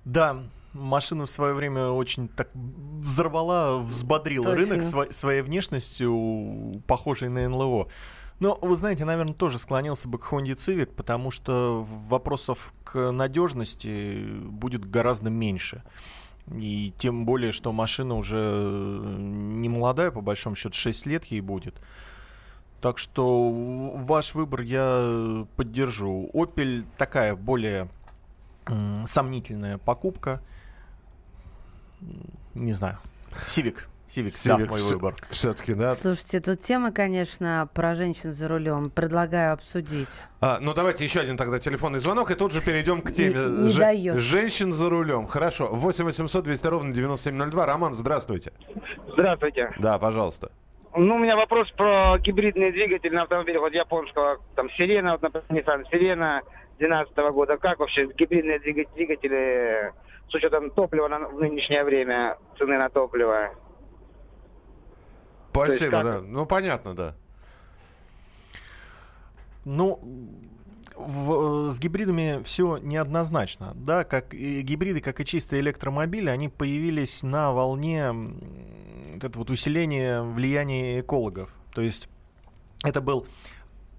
Да, 0.04 0.36
машина 0.72 1.26
в 1.26 1.30
свое 1.30 1.54
время 1.54 1.88
очень 1.88 2.28
так 2.28 2.48
взорвала, 2.54 3.78
взбодрила 3.78 4.52
Точно. 4.52 4.58
рынок 4.74 4.84
сво- 4.84 5.12
своей 5.12 5.42
внешностью, 5.42 6.82
похожей 6.86 7.28
на 7.28 7.48
НЛО. 7.48 7.88
Но, 8.40 8.58
вы 8.60 8.76
знаете, 8.76 9.04
наверное, 9.04 9.34
тоже 9.34 9.58
склонился 9.58 10.08
бы 10.08 10.18
к 10.18 10.32
Honda 10.32 10.56
Civic, 10.56 10.86
потому 10.94 11.30
что 11.30 11.84
вопросов 11.84 12.74
к 12.84 13.12
надежности 13.12 14.24
будет 14.40 14.88
гораздо 14.88 15.30
меньше. 15.30 15.82
И 16.52 16.92
тем 16.98 17.24
более, 17.24 17.52
что 17.52 17.72
машина 17.72 18.16
уже 18.16 18.36
не 18.36 19.68
молодая, 19.68 20.10
по 20.10 20.20
большому 20.20 20.56
счету, 20.56 20.74
6 20.74 21.06
лет 21.06 21.24
ей 21.26 21.40
будет. 21.40 21.80
Так 22.80 22.98
что 22.98 23.50
ваш 23.50 24.34
выбор 24.34 24.60
я 24.60 25.46
поддержу. 25.56 26.28
Opel 26.34 26.84
такая 26.98 27.34
более 27.34 27.88
сомнительная 29.06 29.78
покупка. 29.78 30.42
Не 32.52 32.74
знаю. 32.74 32.98
Civic, 34.08 34.34
да, 34.46 34.58
мой 34.58 34.80
выбор. 34.82 35.14
Все-таки, 35.30 35.74
да. 35.74 35.94
Слушайте, 35.94 36.40
тут 36.40 36.60
тема, 36.60 36.92
конечно, 36.92 37.68
про 37.74 37.94
женщин 37.94 38.32
за 38.32 38.48
рулем. 38.48 38.90
Предлагаю 38.90 39.54
обсудить. 39.54 40.26
А, 40.40 40.58
ну 40.60 40.74
давайте 40.74 41.04
еще 41.04 41.20
один 41.20 41.36
тогда 41.36 41.58
телефонный 41.58 42.00
звонок, 42.00 42.30
и 42.30 42.34
тут 42.34 42.52
же 42.52 42.60
перейдем 42.64 43.00
к 43.00 43.10
теме 43.12 43.30
Не- 43.34 43.68
не 43.72 43.74
даёшь. 43.78 44.20
женщин 44.20 44.72
за 44.72 44.90
рулем. 44.90 45.26
Хорошо. 45.26 45.68
8 45.72 46.04
800 46.04 46.44
200 46.44 46.66
ровно 46.66 46.92
9702. 46.92 47.66
Роман, 47.66 47.94
здравствуйте. 47.94 48.52
Здравствуйте. 49.12 49.72
Да, 49.78 49.98
пожалуйста. 49.98 50.50
Ну, 50.96 51.16
у 51.16 51.18
меня 51.18 51.34
вопрос 51.36 51.70
про 51.72 52.18
гибридный 52.18 52.70
двигатель 52.70 53.12
на 53.12 53.22
автомобилях 53.22 53.62
вот 53.62 53.72
японского, 53.74 54.38
там, 54.54 54.70
Сирена, 54.76 55.12
вот, 55.12 55.22
например, 55.22 55.44
Nissan 55.64 55.84
Сирена 55.90 56.42
2012 56.78 57.30
года. 57.32 57.56
Как 57.56 57.80
вообще 57.80 58.06
гибридные 58.16 58.60
двига- 58.60 58.84
двигатели 58.94 59.92
с 60.30 60.34
учетом 60.34 60.70
топлива 60.70 61.08
на, 61.08 61.18
в 61.28 61.40
нынешнее 61.40 61.82
время, 61.84 62.36
цены 62.58 62.78
на 62.78 62.90
топливо? 62.90 63.50
Спасибо, 65.54 65.90
как- 65.92 66.04
да. 66.04 66.20
Ну, 66.20 66.46
понятно, 66.46 66.94
да. 66.94 67.14
Ну, 69.64 70.00
в- 70.96 71.70
с 71.70 71.78
гибридами 71.80 72.42
все 72.44 72.76
неоднозначно. 72.78 73.72
Да, 73.74 74.04
как 74.04 74.34
и 74.34 74.60
гибриды, 74.62 75.00
как 75.00 75.20
и 75.20 75.24
чистые 75.24 75.60
электромобили, 75.60 76.28
они 76.28 76.48
появились 76.48 77.22
на 77.22 77.52
волне 77.52 78.12
вот 78.12 79.24
это 79.24 79.38
вот 79.38 79.50
усиления 79.50 80.22
влияния 80.22 81.00
экологов. 81.00 81.50
То 81.72 81.80
есть 81.80 82.08
это 82.84 83.00
был 83.00 83.26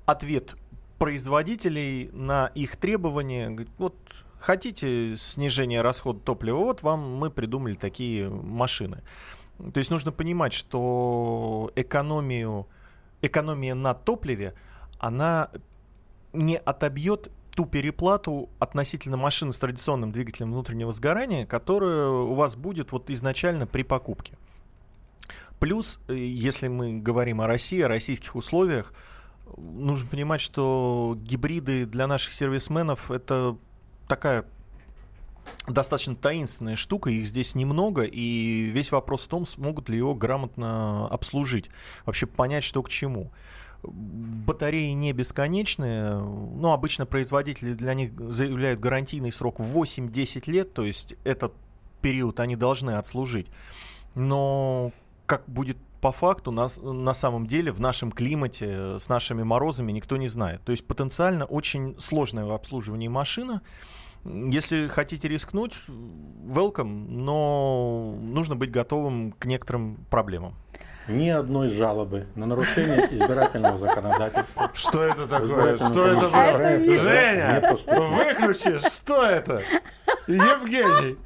ответ 0.06 0.56
производителей 1.00 2.10
на 2.14 2.48
их 2.56 2.78
требования. 2.78 3.50
Говорит, 3.50 3.72
Вот 3.78 3.96
хотите 4.40 5.18
снижение 5.18 5.82
расхода 5.82 6.20
топлива, 6.20 6.58
вот 6.60 6.84
вам 6.84 7.18
мы 7.18 7.32
придумали 7.32 7.74
такие 7.74 8.30
машины. 8.30 9.02
То 9.58 9.78
есть 9.78 9.90
нужно 9.90 10.12
понимать, 10.12 10.54
что 10.54 11.72
экономию, 11.76 12.68
экономия 13.22 13.74
на 13.76 13.94
топливе, 13.94 14.54
она 15.00 15.50
не 16.34 16.58
отобьет 16.58 17.32
ту 17.56 17.66
переплату 17.66 18.50
относительно 18.60 19.16
машины 19.16 19.54
с 19.54 19.58
традиционным 19.58 20.12
двигателем 20.12 20.52
внутреннего 20.52 20.92
сгорания, 20.92 21.46
которая 21.46 22.10
у 22.10 22.34
вас 22.34 22.56
будет 22.56 22.92
вот 22.92 23.10
изначально 23.10 23.66
при 23.66 23.84
покупке. 23.84 24.38
Плюс, 25.60 26.00
э, 26.10 26.16
если 26.16 26.68
мы 26.68 27.00
говорим 27.00 27.40
о 27.40 27.48
России, 27.48 27.82
о 27.82 27.88
российских 27.88 28.36
условиях, 28.36 28.94
нужно 29.58 30.10
понимать, 30.10 30.42
что 30.42 31.18
гибриды 31.18 31.86
для 31.86 32.08
наших 32.08 32.34
сервисменов 32.34 33.10
это 33.10 33.58
такая 34.08 34.46
достаточно 35.68 36.16
таинственная 36.16 36.76
штука, 36.76 37.10
их 37.10 37.28
здесь 37.28 37.56
немного, 37.56 38.04
и 38.04 38.64
весь 38.64 38.92
вопрос 38.92 39.22
в 39.24 39.28
том, 39.28 39.46
смогут 39.46 39.90
ли 39.90 39.98
его 39.98 40.16
грамотно 40.16 41.08
обслужить, 41.08 41.70
вообще 42.06 42.26
понять, 42.26 42.64
что 42.64 42.82
к 42.84 42.90
чему. 42.90 43.32
Батареи 43.84 44.92
не 44.92 45.14
бесконечные, 45.14 46.16
но 46.16 46.74
обычно 46.74 47.06
производители 47.06 47.74
для 47.74 47.94
них 47.94 48.12
заявляют 48.18 48.80
гарантийный 48.80 49.32
срок 49.32 49.60
8-10 49.60 50.50
лет, 50.50 50.74
то 50.74 50.84
есть 50.84 51.16
этот 51.24 51.54
период 52.02 52.40
они 52.40 52.56
должны 52.56 52.92
отслужить. 52.92 53.48
Но 54.16 54.92
как 55.26 55.44
будет 55.48 55.78
по 56.06 56.12
факту 56.12 56.52
на, 56.52 56.68
на 56.84 57.16
самом 57.16 57.48
деле 57.48 57.72
в 57.72 57.82
нашем 57.82 58.12
климате 58.12 59.00
с 59.00 59.10
нашими 59.10 59.42
морозами 59.42 59.92
никто 59.92 60.18
не 60.18 60.28
знает. 60.28 60.62
То 60.64 60.72
есть 60.72 60.86
потенциально 60.86 61.46
очень 61.46 61.96
сложное 62.00 62.46
в 62.46 62.52
обслуживании 62.52 63.08
машина. 63.08 63.64
Если 64.26 64.88
хотите 64.88 65.28
рискнуть, 65.28 65.78
welcome, 66.48 67.06
но 67.10 68.18
нужно 68.20 68.56
быть 68.56 68.72
готовым 68.72 69.34
к 69.34 69.46
некоторым 69.46 69.98
проблемам. 70.10 70.56
Ни 71.08 71.30
одной 71.30 71.70
жалобы 71.70 72.26
на 72.34 72.48
нарушение 72.48 73.06
избирательного 73.12 73.78
законодательства. 73.78 74.72
Что 74.74 75.04
это 75.04 75.28
такое? 75.28 75.78
Что 75.78 76.08
это 76.08 76.30
было? 76.30 76.60
Женя, 76.60 77.78
выключи, 77.86 78.80
что 78.90 79.24
это? 79.24 79.62
Евгений. 80.26 81.18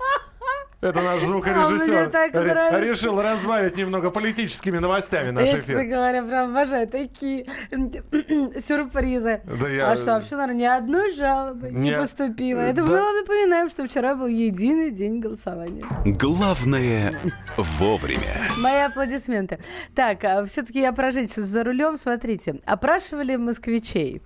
Это 0.82 1.02
наш 1.02 1.24
А 1.24 1.26
звукорежиссер. 1.26 2.10
нравится. 2.34 2.80
Решил 2.80 3.22
разбавить 3.22 3.76
немного 3.76 4.12
политическими 4.12 4.78
новостями 4.78 5.32
наш 5.32 5.46
Я, 5.48 5.56
честно 5.56 5.74
эфир. 5.74 5.84
говоря, 5.90 6.24
прям 6.24 6.52
обожаю 6.52 6.88
такие 6.88 7.46
сюрпризы. 8.60 9.42
Да 9.60 9.68
я- 9.70 9.92
А 9.92 9.98
что, 9.98 10.14
вообще, 10.14 10.36
наверное, 10.38 10.60
ни 10.62 10.66
одной 10.66 11.14
жалобы 11.14 11.70
не, 11.70 11.90
Не- 11.90 11.98
поступило. 11.98 12.60
Это 12.60 12.76
Да. 12.76 12.84
мы 12.84 12.94
вам 12.98 13.16
напоминаем, 13.18 13.70
что 13.70 13.86
вчера 13.86 14.16
был 14.16 14.28
единый 14.28 14.92
день 14.92 15.20
голосования. 15.20 15.86
Главное 16.06 17.14
вовремя. 17.58 18.48
Мои 18.60 18.78
аплодисменты. 18.82 19.60
Так, 19.96 20.20
все-таки 20.48 20.80
я 20.82 20.94
про 20.94 21.12
женщин 21.12 21.44
за 21.44 21.64
рулем. 21.64 21.98
Смотрите, 21.98 22.60
опрашивали 22.66 23.36
москвичей. 23.36 24.22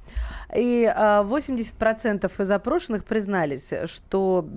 И 0.55 0.85
а, 0.85 1.23
80% 1.23 2.41
из 2.41 2.51
опрошенных 2.51 3.05
признались, 3.05 3.73
что 3.85 4.47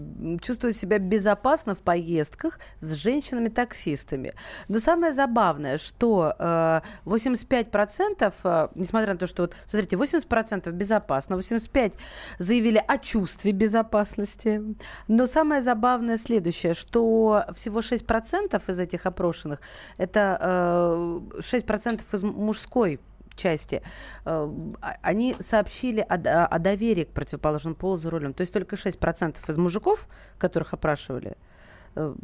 чувствуют 0.42 0.76
себя 0.76 0.98
безопасно 0.98 1.74
в 1.74 1.78
поездках 1.78 2.58
с 2.80 2.92
женщинами-таксистами. 2.94 4.32
Но 4.68 4.78
самое 4.78 5.12
забавное, 5.12 5.78
что 5.78 6.34
э, 6.38 6.80
85%, 7.04 8.34
э, 8.44 8.68
несмотря 8.74 9.12
на 9.14 9.18
то, 9.18 9.26
что, 9.26 9.44
вот, 9.44 9.54
смотрите, 9.66 9.96
80% 9.96 10.70
безопасно, 10.72 11.34
85% 11.34 11.94
заявили 12.38 12.82
о 12.86 12.98
чувстве 12.98 13.52
безопасности. 13.52 14.62
Но 15.08 15.26
самое 15.26 15.62
забавное 15.62 16.18
следующее, 16.18 16.74
что 16.74 17.44
всего 17.54 17.80
6% 17.80 18.70
из 18.70 18.78
этих 18.78 19.06
опрошенных, 19.06 19.60
это 19.96 20.38
э, 20.40 21.40
6% 21.40 22.02
из 22.12 22.22
мужской 22.22 23.00
части, 23.36 23.82
э, 24.24 24.50
а- 24.80 24.96
они 25.02 25.36
сообщили 25.40 26.00
о, 26.00 26.46
о 26.46 26.58
доверии 26.58 27.04
к 27.04 27.12
противоположному 27.12 27.76
полу 27.76 27.96
за 27.96 28.10
рулем. 28.10 28.34
То 28.34 28.42
есть 28.42 28.52
только 28.52 28.76
6% 28.76 29.36
из 29.48 29.56
мужиков, 29.56 30.08
которых 30.38 30.72
опрашивали, 30.72 31.36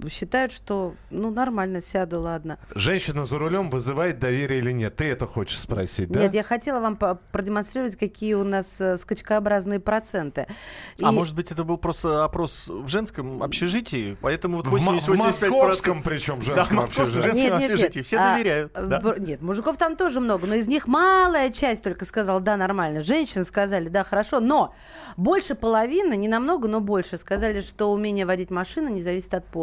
считают, 0.09 0.53
что 0.53 0.95
ну 1.11 1.31
нормально, 1.31 1.81
сяду, 1.81 2.21
ладно. 2.21 2.59
Женщина 2.75 3.25
за 3.25 3.39
рулем 3.39 3.71
вызывает 3.71 4.19
доверие 4.19 4.59
или 4.61 4.73
нет? 4.73 4.97
Ты 4.97 5.05
это 5.07 5.27
хочешь 5.27 5.59
спросить, 5.59 6.11
да? 6.11 6.21
Нет, 6.21 6.35
я 6.35 6.43
хотела 6.43 6.81
вам 6.81 6.97
продемонстрировать, 7.33 7.97
какие 7.97 8.35
у 8.35 8.45
нас 8.45 8.81
э, 8.81 8.97
скачкообразные 8.97 9.81
проценты. 9.81 10.47
А 11.03 11.11
И- 11.11 11.15
может 11.15 11.35
быть, 11.35 11.51
это 11.51 11.65
был 11.65 11.79
просто 11.79 12.25
опрос 12.25 12.69
в 12.69 12.89
женском 12.89 13.43
общежитии, 13.43 14.17
поэтому 14.21 14.59
вот 14.59 14.67
В, 14.67 14.71
мо- 14.73 14.93
80 14.93 15.09
в 15.09 15.19
московском, 15.19 16.03
причем, 16.03 16.37
Да, 16.41 16.43
женском 16.43 16.77
в 16.77 16.81
московском 16.83 17.19
общежитии. 17.21 17.41
женском 17.49 17.63
общежитии. 17.63 18.01
Все 18.03 18.19
А, 18.19 18.35
доверяют. 18.35 18.73
э, 18.75 18.87
да. 18.87 19.15
Нет, 19.19 19.41
мужиков 19.43 19.77
там 19.79 19.97
тоже 19.97 20.21
много, 20.21 20.47
но 20.47 20.55
из 20.55 20.69
них 20.69 20.87
малая 20.87 21.51
часть 21.51 21.83
только 21.83 22.05
сказала, 22.05 22.41
да, 22.41 22.57
нормально. 22.57 23.01
Женщины 23.01 23.45
сказали, 23.45 23.89
да, 23.89 24.05
хорошо, 24.05 24.41
но 24.41 24.75
больше 25.17 25.55
половины, 25.55 26.17
не 26.17 26.29
намного, 26.29 26.69
но 26.69 26.81
больше, 26.81 27.17
сказали, 27.17 27.61
что 27.63 27.91
умение 27.93 28.27
водить 28.27 28.51
машину 28.51 28.89
не 28.89 29.01
зависит 29.01 29.33
от 29.35 29.47
пола. 29.47 29.62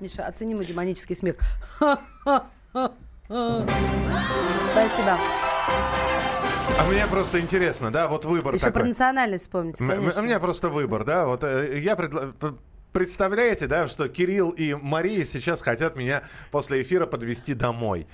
Миша, 0.00 0.26
оцени 0.26 0.54
мой 0.54 0.64
демонический 0.64 1.14
смех. 1.16 1.36
Спасибо. 4.72 5.18
А 6.78 6.84
мне 6.88 7.06
просто 7.06 7.40
интересно, 7.40 7.90
да, 7.90 8.08
вот 8.08 8.24
выбор 8.24 8.54
Еще 8.54 8.64
про 8.66 8.72
такой. 8.72 8.88
национальность 8.88 9.44
вспомните, 9.44 9.78
конечно. 9.84 10.20
У 10.20 10.24
меня 10.24 10.40
просто 10.40 10.68
выбор, 10.68 11.04
да, 11.04 11.26
вот 11.26 11.44
э, 11.44 11.78
я 11.78 11.94
предла- 11.94 12.32
п- 12.32 12.54
Представляете, 12.92 13.66
да, 13.68 13.88
что 13.88 14.06
Кирилл 14.08 14.50
и 14.50 14.74
Мария 14.74 15.24
сейчас 15.24 15.62
хотят 15.62 15.96
меня 15.96 16.22
после 16.50 16.82
эфира 16.82 17.06
подвести 17.06 17.54
домой. 17.54 18.06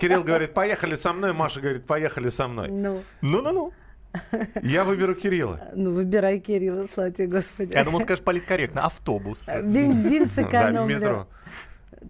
Кирилл 0.00 0.22
говорит, 0.24 0.54
поехали 0.54 0.94
со 0.94 1.12
мной, 1.12 1.34
Маша 1.34 1.60
говорит, 1.60 1.84
поехали 1.86 2.30
со 2.30 2.48
мной. 2.48 2.68
Ну, 2.70 3.02
Ну-ну-ну. 3.20 3.72
Я 4.62 4.84
выберу 4.84 5.14
Кирилла. 5.14 5.60
ну, 5.74 5.92
выбирай 5.92 6.38
Кирилла, 6.40 6.86
слава 6.86 7.10
тебе, 7.10 7.28
Господи. 7.28 7.72
Я 7.74 7.84
думал, 7.84 8.00
скажешь 8.00 8.24
политкорректно. 8.24 8.82
Автобус. 8.82 9.46
Бензин 9.62 10.22
Да, 10.24 10.28
в 10.28 10.32
сэкономлю. 10.32 10.98
метро. 10.98 11.28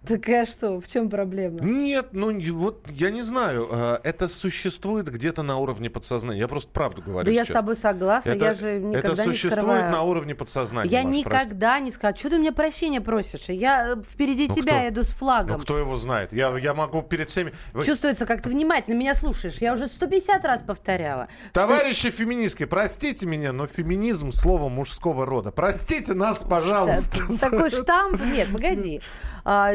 Так 0.05 0.27
а 0.29 0.45
что, 0.45 0.79
в 0.81 0.87
чем 0.87 1.09
проблема? 1.09 1.59
Нет, 1.61 2.07
ну 2.11 2.31
вот 2.53 2.87
я 2.91 3.11
не 3.11 3.21
знаю, 3.21 3.67
э, 3.71 3.99
это 4.03 4.27
существует 4.27 5.11
где-то 5.11 5.43
на 5.43 5.57
уровне 5.57 5.89
подсознания. 5.89 6.39
Я 6.39 6.47
просто 6.47 6.71
правду 6.71 7.01
говорю. 7.01 7.25
Да 7.25 7.31
я 7.31 7.43
с 7.43 7.47
сейчас. 7.47 7.55
тобой 7.55 7.75
согласна, 7.75 8.31
Это, 8.31 8.45
я 8.45 8.53
же 8.53 8.79
никогда 8.79 9.13
это 9.13 9.21
не 9.21 9.27
существует 9.27 9.53
скрываю. 9.61 9.91
на 9.91 10.01
уровне 10.03 10.35
подсознания. 10.35 10.89
Я 10.89 11.03
Маш, 11.03 11.21
прости. 11.23 11.45
никогда 11.47 11.79
не 11.79 11.91
скажу. 11.91 12.17
Что 12.17 12.29
ты 12.31 12.37
мне 12.39 12.51
прощения 12.51 13.01
просишь? 13.01 13.45
Я 13.49 13.93
э, 13.93 14.01
впереди 14.01 14.47
Ну, 14.47 14.55
тебя 14.55 14.79
кто? 14.79 14.89
иду 14.89 15.03
с 15.03 15.09
Ну 15.09 15.15
флагом. 15.15 15.61
кто 15.61 15.77
его 15.77 15.95
знает? 15.97 16.33
Я, 16.33 16.57
я 16.57 16.73
могу 16.73 17.01
перед 17.01 17.29
всеми... 17.29 17.53
Чувствуется, 17.85 18.25
как 18.25 18.41
ты 18.41 18.49
внимательно 18.49 18.95
меня 18.95 19.15
слушаешь. 19.15 19.55
Я 19.59 19.73
уже 19.73 19.87
150 19.87 20.43
раз 20.45 20.61
повторяла. 20.63 21.27
Товарищи 21.53 22.09
феминистки, 22.09 22.65
простите 22.65 23.25
меня, 23.25 23.51
но 23.53 23.67
феминизм 23.67 24.31
слово 24.31 24.69
мужского 24.69 25.25
рода. 25.25 25.51
Простите 25.51 26.13
нас, 26.13 26.39
Что 26.39 26.47
пожалуйста. 26.47 27.17
та- 27.39 27.49
такой 27.49 27.69
штамп. 27.69 28.21
Нет, 28.25 28.47
погоди. 28.51 29.01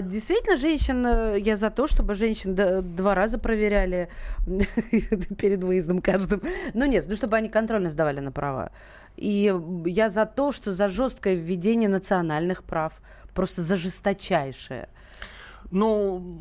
Действительно, 0.08 0.56
женщин, 0.56 1.06
э, 1.06 1.38
я 1.38 1.56
за 1.56 1.70
то, 1.70 1.86
чтобы 1.86 2.14
женщин 2.14 2.54
два 2.96 3.14
раза 3.14 3.38
проверяли 3.38 4.08
перед 5.38 5.62
выездом 5.62 6.00
каждым. 6.00 6.42
Ну 6.74 6.86
нет, 6.86 7.06
ну 7.08 7.16
чтобы 7.16 7.36
они 7.36 7.48
контрольно 7.48 7.90
сдавали 7.90 8.20
на 8.20 8.32
права. 8.32 8.70
И 9.16 9.54
я 9.84 10.08
за 10.08 10.24
то, 10.24 10.50
что 10.52 10.72
за 10.72 10.88
жесткое 10.88 11.34
введение 11.34 11.88
национальных 11.88 12.64
прав, 12.64 13.00
просто 13.34 13.62
за 13.62 13.76
жесточайшее. 13.76 14.88
Ну, 15.70 16.38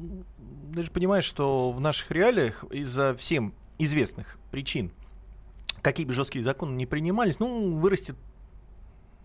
ты 0.73 0.83
же 0.83 0.91
понимаешь, 0.91 1.25
что 1.25 1.71
в 1.71 1.81
наших 1.81 2.11
реалиях 2.11 2.63
из-за 2.71 3.15
всем 3.15 3.53
известных 3.79 4.37
причин, 4.49 4.91
какие 5.81 6.05
бы 6.05 6.13
жесткие 6.13 6.43
законы 6.43 6.75
не 6.75 6.85
принимались, 6.85 7.39
ну, 7.39 7.75
вырастет 7.75 8.15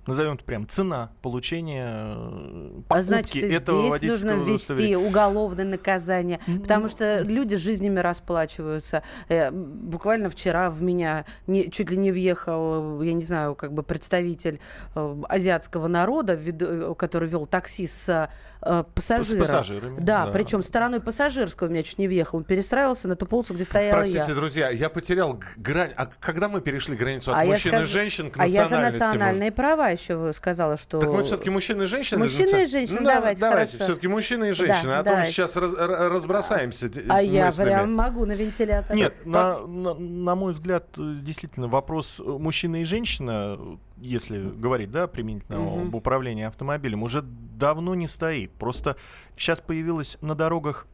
назовем 0.07 0.35
это 0.35 0.45
прям, 0.45 0.69
цена 0.69 1.11
получения 1.23 1.87
э, 1.89 2.69
покупки 2.89 2.99
А 2.99 3.03
значит, 3.03 3.37
и 3.37 3.47
этого 3.49 3.97
здесь 3.97 4.11
нужно 4.11 4.33
водительского 4.37 4.51
ввести 4.53 4.73
удостоверения. 4.73 4.99
уголовное 4.99 5.65
наказание, 5.65 6.41
потому 6.61 6.89
что 6.89 7.23
люди 7.23 7.57
жизнями 7.57 7.99
расплачиваются. 8.01 9.03
Э, 9.29 9.51
Буквально 9.53 10.29
вчера 10.31 10.71
в 10.71 10.83
меня 10.83 11.25
не- 11.47 11.71
чуть 11.71 11.91
ли 11.91 11.97
не 11.97 12.11
въехал, 12.13 13.01
э, 13.01 13.07
я 13.07 13.13
не 13.13 13.23
знаю, 13.23 13.55
как 13.55 13.73
бы 13.73 13.83
представитель 13.83 14.61
э, 14.95 15.23
азиатского 15.29 15.87
народа, 15.89 16.39
э, 16.43 16.95
который 16.99 17.29
вел 17.29 17.47
такси 17.47 17.87
с 17.87 18.29
э, 18.65 18.85
пассажиром. 18.95 19.41
пассажирами, 19.41 20.01
Да, 20.01 20.27
да. 20.27 20.33
причем 20.33 20.63
стороной 20.63 21.01
пассажирского 21.01 21.69
меня 21.69 21.83
чуть 21.83 21.99
не 21.99 22.09
въехал. 22.09 22.39
Он 22.39 22.45
перестраивался 22.45 23.09
на 23.09 23.17
ту 23.17 23.27
полосу, 23.27 23.55
где 23.55 23.65
стояла 23.65 23.97
Простите, 23.99 24.25
я. 24.29 24.35
друзья, 24.35 24.71
я 24.71 24.89
потерял 24.91 25.39
грань. 25.57 25.91
А 25.97 26.07
когда 26.07 26.49
мы 26.49 26.61
перешли 26.61 26.97
границу 26.97 27.33
от 27.33 27.39
А 27.39 27.45
мужчин 27.45 27.73
и 27.73 27.77
скажу- 27.77 27.93
женщин 27.93 28.31
к 28.31 28.39
а 28.39 28.47
я 28.47 28.53
за 28.65 28.71
национальности? 28.71 29.05
национальные 29.05 29.53
права 29.53 29.92
еще 29.93 30.17
вы 30.17 30.33
сказала, 30.33 30.77
что... 30.77 30.99
Так 30.99 31.11
мы 31.11 31.23
все-таки 31.23 31.51
мужчины 31.51 31.85
и 31.85 31.87
женщины? 31.87 32.19
Мужчины 32.19 32.49
или 32.49 32.63
и 32.65 32.67
женщины, 32.67 33.01
Ну, 33.01 33.07
да, 33.07 33.15
давайте, 33.17 33.41
давайте. 33.41 33.77
все-таки 33.79 34.09
мужчины 34.09 34.51
и 34.51 34.53
женщины. 34.53 34.89
Да, 34.89 34.99
а 34.99 35.03
то 35.03 35.11
мы 35.11 35.17
давайте. 35.17 35.33
сейчас 35.33 35.57
раз- 35.57 35.75
разбросаемся 35.77 36.89
д- 36.89 37.05
А 37.09 37.23
я 37.23 37.51
прям 37.53 37.95
могу 37.95 38.25
на 38.27 38.33
вентилятор. 38.33 38.97
Нет, 38.97 39.25
на, 39.25 39.59
на, 39.67 39.95
на 39.95 40.35
мой 40.35 40.53
взгляд, 40.53 40.87
э, 40.97 41.15
действительно, 41.23 41.69
вопрос 41.69 42.21
э, 42.21 42.23
мужчина 42.25 42.83
и 42.83 42.85
женщина, 42.85 43.57
э, 43.59 43.77
если 43.99 44.39
говорить, 44.39 44.91
да, 44.91 45.07
применительно 45.07 45.59
Мгм. 45.59 45.89
об 45.89 45.95
управлении 45.95 46.45
автомобилем, 46.45 47.03
уже 47.03 47.23
давно 47.23 47.95
не 47.95 48.09
стоит. 48.09 48.51
Просто 48.53 48.97
сейчас 49.37 49.61
появилось 49.61 50.19
на 50.21 50.35
дорогах 50.35 50.87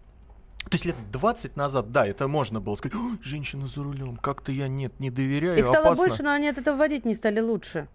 то 0.64 0.74
есть 0.74 0.84
лет 0.84 0.96
20 1.12 1.56
назад, 1.56 1.92
да, 1.92 2.06
это 2.06 2.28
можно 2.28 2.60
было 2.60 2.74
сказать, 2.74 2.94
«Ой, 2.94 3.18
женщина 3.22 3.68
за 3.68 3.82
рулем, 3.82 4.16
как-то 4.18 4.52
я 4.52 4.68
нет, 4.68 5.00
не 5.00 5.08
доверяю, 5.10 5.58
Их 5.58 5.64
стало 5.64 5.86
опасно. 5.86 6.04
больше, 6.04 6.22
но 6.22 6.32
они 6.32 6.46
от 6.48 6.58
этого 6.58 6.76
водить 6.76 7.06
не 7.06 7.14
стали 7.14 7.40
лучше. 7.40 7.88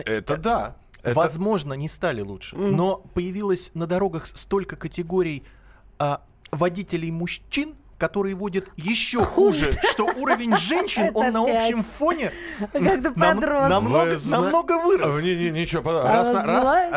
Это 0.00 0.36
да. 0.36 0.76
Это- 1.02 1.14
Возможно, 1.16 1.72
не 1.74 1.88
стали 1.88 2.20
лучше. 2.20 2.56
Но 2.56 2.96
появилось 3.14 3.70
на 3.74 3.86
дорогах 3.86 4.26
столько 4.26 4.76
категорий 4.76 5.42
а, 5.98 6.22
водителей 6.50 7.10
мужчин 7.10 7.74
которые 8.02 8.34
водят 8.34 8.66
еще 8.76 9.22
хуже, 9.22 9.70
что 9.92 10.06
уровень 10.06 10.56
женщин, 10.56 11.12
он 11.14 11.32
на 11.32 11.42
общем 11.42 11.84
фоне 11.84 12.32
намного, 14.28 14.82
вырос. 14.82 15.22
Ничего, 15.22 15.92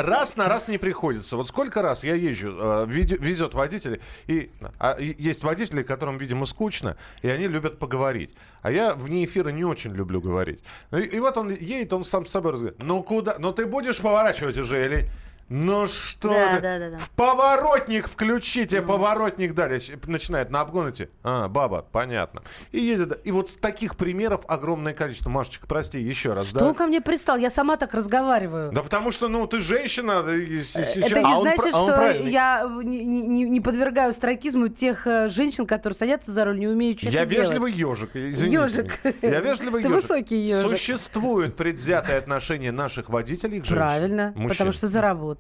раз, 0.01 0.35
на, 0.35 0.49
раз, 0.49 0.67
не 0.67 0.79
приходится. 0.79 1.37
Вот 1.37 1.47
сколько 1.47 1.83
раз 1.83 2.03
я 2.03 2.15
езжу, 2.15 2.55
э, 2.57 2.85
везет 2.87 3.53
водители, 3.53 4.01
и, 4.25 4.49
а, 4.79 4.93
и 4.93 5.13
есть 5.21 5.43
водители, 5.43 5.83
которым, 5.83 6.17
видимо, 6.17 6.47
скучно, 6.47 6.97
и 7.21 7.29
они 7.29 7.47
любят 7.47 7.77
поговорить. 7.77 8.33
А 8.63 8.71
я 8.71 8.95
вне 8.95 9.25
эфира 9.25 9.49
не 9.49 9.63
очень 9.63 9.93
люблю 9.93 10.19
говорить. 10.19 10.63
И, 10.91 11.01
и 11.01 11.19
вот 11.19 11.37
он 11.37 11.53
едет, 11.53 11.93
он 11.93 12.03
сам 12.03 12.25
с 12.25 12.31
собой 12.31 12.53
разговаривает. 12.53 12.83
Ну 12.83 13.03
куда? 13.03 13.35
Ну 13.37 13.53
ты 13.53 13.67
будешь 13.67 13.99
поворачивать 13.99 14.57
уже 14.57 14.83
или... 14.83 15.09
Ну 15.47 15.85
что 15.85 16.29
Да, 16.29 16.55
ты? 16.55 16.61
да, 16.61 16.79
да, 16.79 16.89
да. 16.89 16.97
В 16.97 17.11
поворотник 17.11 18.07
включите, 18.07 18.81
поворотник 18.81 19.53
дали. 19.53 19.79
Начинает 20.07 20.49
на 20.49 20.61
обгоните. 20.61 21.09
А, 21.23 21.47
баба, 21.47 21.85
понятно. 21.91 22.41
И 22.71 22.79
едет. 22.81 23.21
И 23.25 23.31
вот 23.31 23.55
таких 23.61 23.95
примеров 23.95 24.43
огромное 24.47 24.93
количество. 24.93 25.29
Машечка, 25.29 25.67
прости, 25.67 25.99
еще 26.01 26.33
раз. 26.33 26.47
Что 26.47 26.59
да? 26.61 26.65
он 26.69 26.73
ко 26.73 26.87
мне 26.87 26.99
пристал? 26.99 27.37
Я 27.37 27.51
сама 27.51 27.77
так 27.77 27.93
разговариваю. 27.93 28.71
Да 28.71 28.81
потому 28.81 29.11
что, 29.11 29.27
ну, 29.27 29.45
ты 29.45 29.59
женщина, 29.59 30.27
и 30.29 30.61
с- 30.61 30.71
сейчас... 30.71 31.11
Это 31.11 31.19
не 31.21 31.25
А 31.33 31.37
он 31.37 31.43
значит, 31.43 31.73
а 31.73 31.79
он 31.79 31.87
что 31.89 31.95
правильный. 31.95 32.31
я 32.31 32.67
не, 32.83 33.05
не- 33.05 33.43
не 33.43 33.61
подвергаю 33.61 34.13
страйкизму 34.13 34.69
тех 34.69 35.05
э, 35.05 35.29
женщин, 35.29 35.67
которые 35.67 35.95
садятся 35.95 36.31
за 36.31 36.45
руль, 36.45 36.57
не 36.57 36.67
умеют 36.67 36.97
что-то 36.99 37.13
Я 37.13 37.25
делать. 37.27 37.47
вежливый 37.49 37.71
ежик, 37.71 38.09
извините 38.15 38.55
Ёжик. 38.55 39.03
меня. 39.03 39.13
Я 39.21 39.39
вежливый 39.41 39.81
Ты 39.83 39.89
ежик. 39.89 40.01
высокий 40.01 40.37
ежик. 40.37 40.71
Существует 40.71 41.55
предвзятое 41.55 42.17
отношение 42.17 42.71
наших 42.71 43.09
водителей 43.09 43.59
к 43.61 43.65
женщинам. 43.65 43.87
Правильно, 43.87 44.33
мужчин. 44.35 44.49
потому 44.49 44.71
что 44.71 44.87
заработали. 44.87 45.34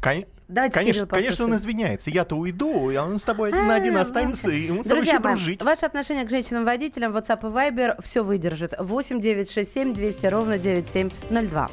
Кон- 0.00 0.24
Давайте 0.48 0.74
конечно, 0.74 1.06
конечно, 1.06 1.44
он 1.46 1.56
извиняется. 1.56 2.10
Я-то 2.10 2.36
уйду, 2.36 2.90
и 2.90 2.96
он 2.96 3.18
с 3.18 3.22
тобой 3.22 3.48
один 3.50 3.66
на 3.68 3.74
один 3.76 3.96
А, 3.96 4.02
останется, 4.02 4.50
и 4.50 4.62
ему 4.66 4.84
с 4.84 4.86
тобой 4.86 5.04
еще 5.04 5.18
дружить. 5.18 5.62
ваше 5.62 5.86
отношение 5.86 6.24
к 6.26 6.30
женщинам-водителям, 6.30 7.16
WhatsApp 7.16 7.40
и 7.40 7.52
Viber 7.54 8.02
все 8.02 8.22
выдержит. 8.22 8.74
8 8.78 9.20
967 9.20 9.94
200 9.94 10.26
ровно 10.26 10.58
9702. 10.58 11.70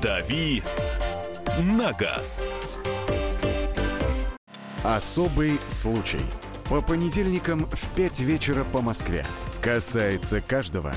«Дави 0.00 0.62
на 1.60 1.92
газ». 1.92 2.46
Особый 4.82 5.60
случай. 5.68 6.20
По 6.68 6.80
понедельникам 6.80 7.66
в 7.70 7.94
5 7.94 8.20
вечера 8.20 8.64
по 8.72 8.80
Москве. 8.80 9.26
Касается 9.60 10.40
каждого. 10.40 10.92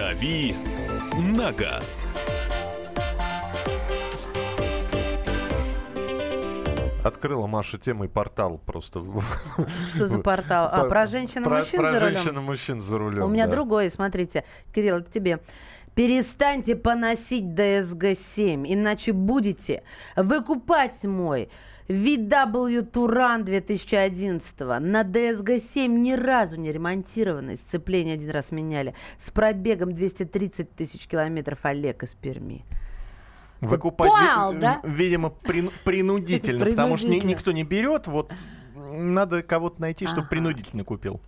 «Дави 0.00 0.54
на 1.36 1.52
газ». 1.52 2.06
Открыла 7.04 7.46
Маша 7.46 7.76
темой 7.76 8.08
портал 8.08 8.56
просто. 8.64 9.04
Что 9.94 10.06
за 10.06 10.20
портал? 10.20 10.70
А, 10.72 10.84
про 10.84 11.06
женщин 11.06 11.42
и 11.42 11.44
Про- 11.44 11.58
мужчин 11.58 11.80
Про 11.80 11.90
за 11.90 12.00
рулем? 12.00 12.16
женщин 12.16 12.38
и 12.38 12.40
мужчин 12.40 12.80
за 12.80 12.98
рулем. 12.98 13.24
У 13.24 13.28
меня 13.28 13.44
да. 13.44 13.52
другое, 13.52 13.90
смотрите. 13.90 14.44
Кирилл, 14.74 15.00
это 15.00 15.10
тебе. 15.10 15.40
Перестаньте 15.94 16.76
поносить 16.76 17.44
DSG-7, 17.44 18.64
иначе 18.72 19.12
будете 19.12 19.82
выкупать 20.16 21.04
мой 21.04 21.50
VW 21.90 22.82
Туран 22.82 23.42
2011 23.44 24.60
на 24.60 25.02
DSG-7 25.02 25.88
ни 25.88 26.12
разу 26.12 26.56
не 26.56 26.70
ремонтированный, 26.72 27.56
сцепление 27.56 28.14
один 28.14 28.30
раз 28.30 28.52
меняли, 28.52 28.94
с 29.18 29.30
пробегом 29.32 29.92
230 29.92 30.70
тысяч 30.76 31.08
километров 31.08 31.58
Олег 31.64 32.04
из 32.04 32.14
Перми. 32.14 32.64
Выкупать, 33.60 34.08
понял, 34.08 34.52
ви- 34.52 34.60
да? 34.60 34.80
видимо, 34.84 35.32
прину- 35.42 35.72
принудительно, 35.84 36.64
потому 36.64 36.96
что 36.96 37.08
никто 37.08 37.50
не 37.50 37.64
берет. 37.64 38.06
Вот 38.06 38.32
надо 38.92 39.42
кого-то 39.42 39.80
найти, 39.80 40.06
чтобы 40.06 40.20
Ага. 40.22 40.30
принудительно 40.30 40.84
купил. 40.84 41.20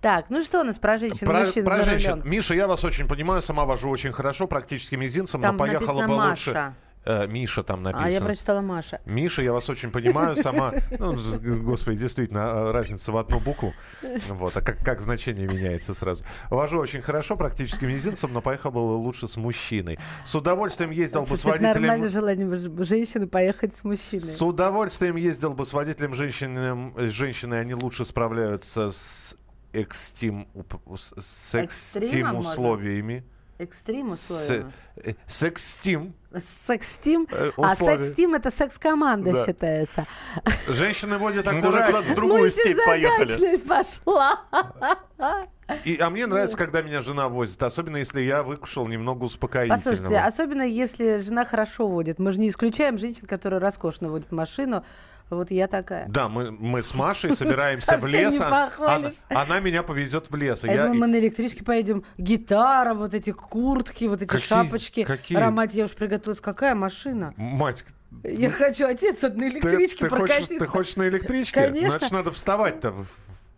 Так, 0.00 0.30
ну 0.30 0.42
что 0.42 0.60
у 0.60 0.64
нас 0.64 0.78
про 0.78 0.96
женщин 0.96 1.26
Про, 1.26 1.40
мужчин 1.40 1.64
про 1.64 1.82
женщин. 1.82 2.22
Миша, 2.24 2.54
я 2.54 2.66
вас 2.66 2.82
очень 2.84 3.06
понимаю, 3.06 3.42
сама 3.42 3.66
вожу 3.66 3.90
очень 3.90 4.12
хорошо, 4.12 4.46
практически 4.46 4.94
мизинцем, 4.94 5.42
Там 5.42 5.56
но 5.56 5.58
поехала 5.58 6.06
бы 6.06 6.16
Маша. 6.16 6.50
лучше. 6.50 6.74
Э, 7.06 7.26
Миша 7.28 7.62
там 7.62 7.84
написано. 7.84 8.08
А 8.08 8.10
я 8.10 8.20
прочитала 8.20 8.60
Маша. 8.60 9.00
Миша, 9.06 9.40
я 9.40 9.52
вас 9.52 9.70
очень 9.70 9.92
понимаю, 9.92 10.34
сама, 10.36 10.72
ну, 10.98 11.16
господи, 11.62 11.98
действительно, 11.98 12.68
а, 12.68 12.72
разница 12.72 13.12
в 13.12 13.16
одну 13.16 13.38
букву, 13.38 13.72
вот, 14.28 14.56
а 14.56 14.60
как, 14.60 14.78
как 14.78 15.00
значение 15.00 15.46
меняется 15.46 15.94
сразу. 15.94 16.24
Вожу 16.50 16.80
очень 16.80 17.02
хорошо, 17.02 17.36
практически 17.36 17.84
мизинцем, 17.84 18.32
но 18.32 18.40
поехал 18.40 18.72
бы 18.72 18.78
лучше 18.78 19.28
с 19.28 19.36
мужчиной. 19.36 20.00
С 20.24 20.34
удовольствием 20.34 20.90
ездил 20.90 21.22
бы 21.22 21.36
с 21.36 21.46
это 21.46 21.62
нормальное 21.62 21.98
водителем... 22.00 22.10
желание 22.10 22.84
женщины 22.84 23.28
поехать 23.28 23.76
с 23.76 23.84
мужчиной. 23.84 24.22
С 24.22 24.42
удовольствием 24.42 25.14
ездил 25.14 25.52
бы 25.52 25.64
с 25.64 25.72
водителем 25.72 26.14
женщиной, 26.14 26.92
с 27.08 27.12
женщиной, 27.12 27.60
они 27.60 27.74
лучше 27.74 28.04
справляются 28.04 28.90
с 28.90 29.36
экстим, 29.72 30.48
с, 30.96 31.54
экстим 31.54 32.02
Экстримом 32.02 32.36
можно? 32.36 33.22
Экстрим 33.58 34.08
условия. 34.10 34.70
э, 34.96 35.12
с 35.26 35.42
экстим. 35.42 36.14
Секс-тим? 36.38 37.26
Э, 37.30 37.50
А 37.56 37.72
условия. 37.72 38.02
секс-тим 38.02 38.34
это 38.34 38.50
секс-команда 38.50 39.32
Да. 39.32 39.46
считается. 39.46 40.06
Женщины 40.68 41.16
водят 41.16 41.48
куда-то 41.48 42.02
в 42.02 42.14
другую 42.14 42.50
степь 42.50 42.76
поехали. 42.86 43.56
Пошла. 43.66 44.42
И, 45.84 45.96
а 45.98 46.10
мне 46.10 46.26
нравится, 46.26 46.56
когда 46.56 46.82
меня 46.82 47.00
жена 47.00 47.28
возит, 47.28 47.60
особенно 47.62 47.96
если 47.96 48.20
я 48.20 48.42
выкушал 48.42 48.86
немного 48.86 49.24
успокоительного. 49.24 49.78
Послушайте, 49.80 50.18
особенно 50.18 50.62
если 50.62 51.16
жена 51.16 51.44
хорошо 51.44 51.88
водит. 51.88 52.18
Мы 52.20 52.32
же 52.32 52.40
не 52.40 52.48
исключаем 52.48 52.98
женщин, 52.98 53.26
которые 53.26 53.58
роскошно 53.60 54.08
водят 54.10 54.30
машину. 54.32 54.84
Вот 55.28 55.50
я 55.50 55.66
такая. 55.66 56.06
Да, 56.08 56.28
мы, 56.28 56.52
мы 56.52 56.82
с 56.82 56.94
Машей 56.94 57.34
собираемся 57.36 57.98
в 57.98 58.06
лес. 58.06 58.40
а- 58.40 58.70
она, 58.78 59.10
она 59.28 59.60
меня 59.60 59.82
повезет 59.82 60.30
в 60.30 60.36
лес. 60.36 60.62
я 60.64 60.72
я- 60.72 60.82
думаю, 60.84 61.00
мы 61.00 61.06
на 61.08 61.18
электричке 61.18 61.64
поедем. 61.64 62.04
Гитара, 62.16 62.94
вот 62.94 63.12
эти 63.14 63.30
куртки, 63.32 64.04
вот 64.04 64.22
эти 64.22 64.28
Какие- 64.28 64.46
шапочки. 64.46 65.04
какие? 65.04 65.36
Аромат 65.36 65.72
я 65.72 65.86
уж 65.86 65.92
приготовилась. 65.92 66.40
Какая 66.40 66.74
машина? 66.76 67.34
Мать, 67.36 67.84
Я 68.22 68.50
хочу 68.50 68.86
отец 68.86 69.20
на 69.22 69.30
ты, 69.30 69.48
электричке 69.48 69.98
ты 70.04 70.08
хочешь, 70.10 70.26
прокатиться. 70.28 70.58
ты 70.60 70.66
хочешь 70.66 70.96
на 70.96 71.08
электричке? 71.08 71.60
Конечно. 71.66 71.90
Значит, 71.90 72.12
надо 72.12 72.30
вставать-то. 72.30 72.94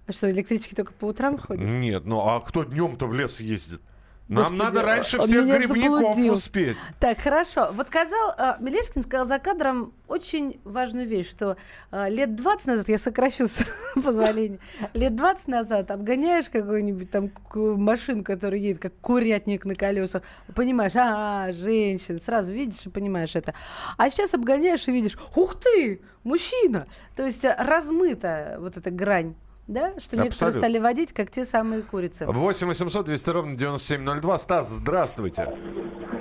А 0.07 0.13
что, 0.13 0.31
электрички 0.31 0.75
только 0.75 0.93
по 0.95 1.05
утрам 1.05 1.37
ходят? 1.37 1.63
Нет, 1.63 2.07
ну 2.07 2.21
а 2.27 2.41
кто 2.41 2.65
днем-то 2.65 3.07
в 3.07 3.13
лес 3.13 3.41
ездит? 3.41 3.83
Нам 4.29 4.45
Господи, 4.45 4.59
надо 4.59 4.83
раньше 4.83 5.19
всех 5.19 5.47
грибников 5.47 6.01
заблудил. 6.01 6.33
успеть. 6.35 6.77
Так, 7.01 7.19
хорошо. 7.19 7.71
Вот 7.73 7.87
сказал, 7.87 8.35
э, 8.37 8.57
Мелешкин 8.61 9.03
сказал 9.03 9.27
за 9.27 9.39
кадром 9.39 9.95
очень 10.07 10.61
важную 10.65 11.09
вещь, 11.09 11.31
что 11.31 11.57
э, 11.91 12.11
лет 12.11 12.35
20 12.35 12.67
назад, 12.67 12.89
я 12.91 12.99
сокращу 12.99 13.47
с 13.47 13.65
позволения, 13.95 14.59
лет 14.93 15.17
20 15.17 15.49
назад 15.49 15.91
обгоняешь 15.91 16.51
какую-нибудь 16.51 17.11
там 17.11 17.31
машину, 17.55 18.23
которая 18.23 18.61
едет, 18.61 18.83
как 18.83 18.93
курятник 19.01 19.65
на 19.65 19.75
колесах, 19.75 20.23
понимаешь, 20.55 20.93
а, 20.95 21.51
женщина, 21.55 22.19
сразу 22.19 22.53
видишь 22.53 22.85
и 22.85 22.91
понимаешь 22.91 23.35
это. 23.35 23.55
А 23.97 24.11
сейчас 24.11 24.35
обгоняешь 24.35 24.87
и 24.89 24.93
видишь, 24.93 25.17
ух 25.37 25.59
ты, 25.59 26.03
мужчина! 26.23 26.87
То 27.17 27.25
есть 27.25 27.47
э, 27.47 27.57
размыта 27.59 28.59
вот 28.61 28.77
эта 28.77 28.91
грань. 28.91 29.37
Да, 29.69 29.91
что 30.01 30.17
некоторые 30.17 30.29
Абсолютно. 30.29 30.61
стали 30.61 30.79
водить, 30.79 31.13
как 31.13 31.31
те 31.31 31.45
самые 31.45 31.83
курицы. 31.83 32.25
8 32.27 32.67
800 32.67 33.05
200 33.05 33.31
ровно 33.31 33.55
9702. 33.55 34.39
Стас, 34.39 34.71
здравствуйте. 34.71 35.55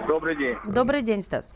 Добрый 0.05 0.35
день. 0.35 0.57
Добрый 0.65 1.01
день, 1.01 1.21
Стас. 1.21 1.53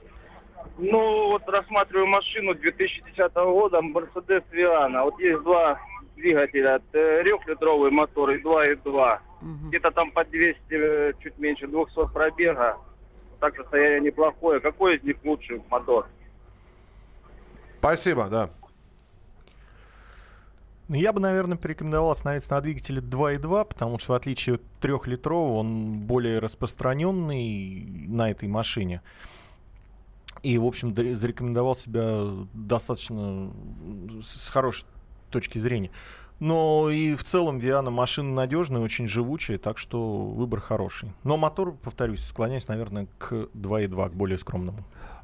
Ну, 0.78 1.28
вот 1.28 1.48
рассматриваю 1.50 2.08
машину 2.08 2.56
2010 2.56 3.34
года, 3.36 3.80
Mercedes 3.80 4.44
Viana. 4.54 5.04
Вот 5.04 5.20
есть 5.20 5.44
два 5.44 5.82
двигателя, 6.16 6.82
трехлитровый 6.94 7.92
мотор 7.92 8.32
и 8.32 8.42
2.2. 8.42 9.20
Где-то 9.68 9.92
там 9.92 10.12
по 10.12 10.24
200, 10.24 10.60
э, 10.70 11.14
чуть 11.22 11.38
меньше 11.40 11.68
200 11.68 12.08
пробега. 12.14 12.78
Так 13.42 13.56
состояние 13.58 14.00
неплохое. 14.00 14.62
Какой 14.62 14.96
из 14.96 15.04
них 15.04 15.18
лучший 15.26 15.62
мотор? 15.70 16.08
Спасибо, 17.80 18.28
да. 18.28 18.50
Ну, 20.92 20.98
я 20.98 21.14
бы, 21.14 21.22
наверное, 21.22 21.56
порекомендовал 21.56 22.12
остановиться 22.12 22.52
на 22.52 22.60
двигателе 22.60 23.00
2.2, 23.00 23.64
потому 23.64 23.98
что, 23.98 24.12
в 24.12 24.16
отличие 24.18 24.56
от 24.56 24.62
трехлитрового, 24.82 25.60
он 25.60 26.00
более 26.02 26.40
распространенный 26.40 27.86
на 28.10 28.30
этой 28.30 28.50
машине. 28.50 29.02
И, 30.44 30.58
в 30.58 30.66
общем, 30.66 30.94
зарекомендовал 30.94 31.78
себя 31.78 32.46
достаточно 32.52 33.54
с 34.22 34.50
хорошей 34.50 34.86
точки 35.30 35.60
зрения. 35.60 35.92
Но 36.42 36.90
и 36.90 37.16
в 37.16 37.24
целом 37.24 37.58
Виана 37.58 37.90
машина 37.90 38.34
надежная, 38.34 38.82
очень 38.82 39.08
живучая, 39.08 39.60
так 39.60 39.78
что 39.78 40.26
выбор 40.26 40.60
хороший. 40.60 41.14
Но 41.24 41.38
мотор, 41.38 41.72
повторюсь, 41.72 42.22
склоняюсь, 42.22 42.68
наверное, 42.68 43.08
к 43.18 43.32
2.2, 43.32 44.10
к 44.10 44.14
более 44.14 44.38
скромному. 44.38 44.80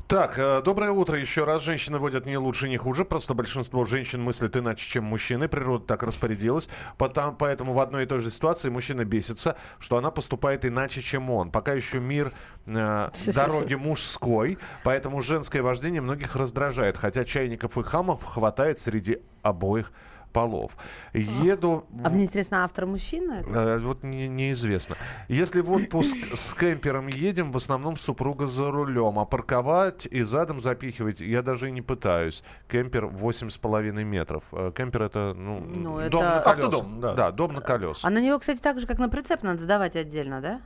Так, 0.07 0.39
э, 0.39 0.61
доброе 0.63 0.91
утро 0.91 1.19
еще 1.19 1.43
раз. 1.43 1.63
Женщины 1.63 1.99
водят 1.99 2.25
не 2.25 2.37
лучше, 2.37 2.69
не 2.69 2.77
хуже. 2.77 3.03
Просто 3.03 3.33
большинство 3.33 3.83
женщин 3.83 4.21
мыслят 4.23 4.55
иначе, 4.55 4.87
чем 4.87 5.03
мужчины. 5.03 5.49
Природа 5.49 5.85
так 5.85 6.01
распорядилась. 6.01 6.69
Потом, 6.97 7.35
поэтому 7.35 7.73
в 7.73 7.79
одной 7.79 8.03
и 8.03 8.05
той 8.05 8.21
же 8.21 8.31
ситуации 8.31 8.69
мужчина 8.69 9.03
бесится, 9.03 9.57
что 9.79 9.97
она 9.97 10.09
поступает 10.09 10.63
иначе, 10.63 11.01
чем 11.01 11.29
он. 11.29 11.51
Пока 11.51 11.73
еще 11.73 11.99
мир 11.99 12.31
э, 12.67 13.09
дороги 13.25 13.73
мужской, 13.73 14.57
поэтому 14.85 15.19
женское 15.19 15.61
вождение 15.61 15.99
многих 15.99 16.37
раздражает. 16.37 16.95
Хотя 16.95 17.25
чайников 17.25 17.77
и 17.77 17.83
хамов 17.83 18.23
хватает 18.23 18.79
среди 18.79 19.17
обоих 19.41 19.91
полов. 20.37 20.77
Еду... 21.13 21.85
А 22.03 22.09
мне 22.09 22.25
интересно, 22.25 22.63
автор 22.63 22.85
мужчина? 22.85 23.43
Э, 23.47 23.79
вот 23.79 24.03
не, 24.03 24.27
неизвестно. 24.27 24.95
Если 25.29 25.61
в 25.61 25.71
отпуск 25.71 26.15
с 26.35 26.53
кемпером 26.53 27.07
едем, 27.07 27.51
в 27.51 27.57
основном 27.57 27.97
супруга 27.97 28.45
за 28.45 28.69
рулем. 28.69 29.17
А 29.17 29.25
парковать 29.25 30.05
и 30.05 30.21
задом 30.21 30.61
запихивать 30.61 31.21
я 31.21 31.41
даже 31.41 31.69
и 31.69 31.71
не 31.71 31.81
пытаюсь. 31.81 32.43
Кемпер 32.67 33.05
8,5 33.05 34.03
метров. 34.03 34.43
Э, 34.51 34.71
Кемпер 34.75 35.03
это, 35.03 35.33
ну, 35.35 35.59
Ну, 35.59 36.09
дом 36.09 36.21
это- 36.23 36.35
на 36.35 36.39
колесах. 36.41 36.65
Автодом, 36.65 36.99
да. 37.01 37.13
Да, 37.13 37.31
дом 37.31 37.53
на 37.53 37.61
колесах. 37.61 38.05
А 38.05 38.09
на 38.11 38.21
него, 38.21 38.37
кстати, 38.37 38.59
так 38.59 38.79
же, 38.79 38.85
как 38.85 38.99
на 38.99 39.09
прицеп, 39.09 39.41
надо 39.41 39.59
сдавать 39.59 39.95
отдельно, 39.95 40.39
да? 40.41 40.61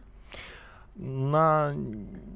На... 0.96 1.74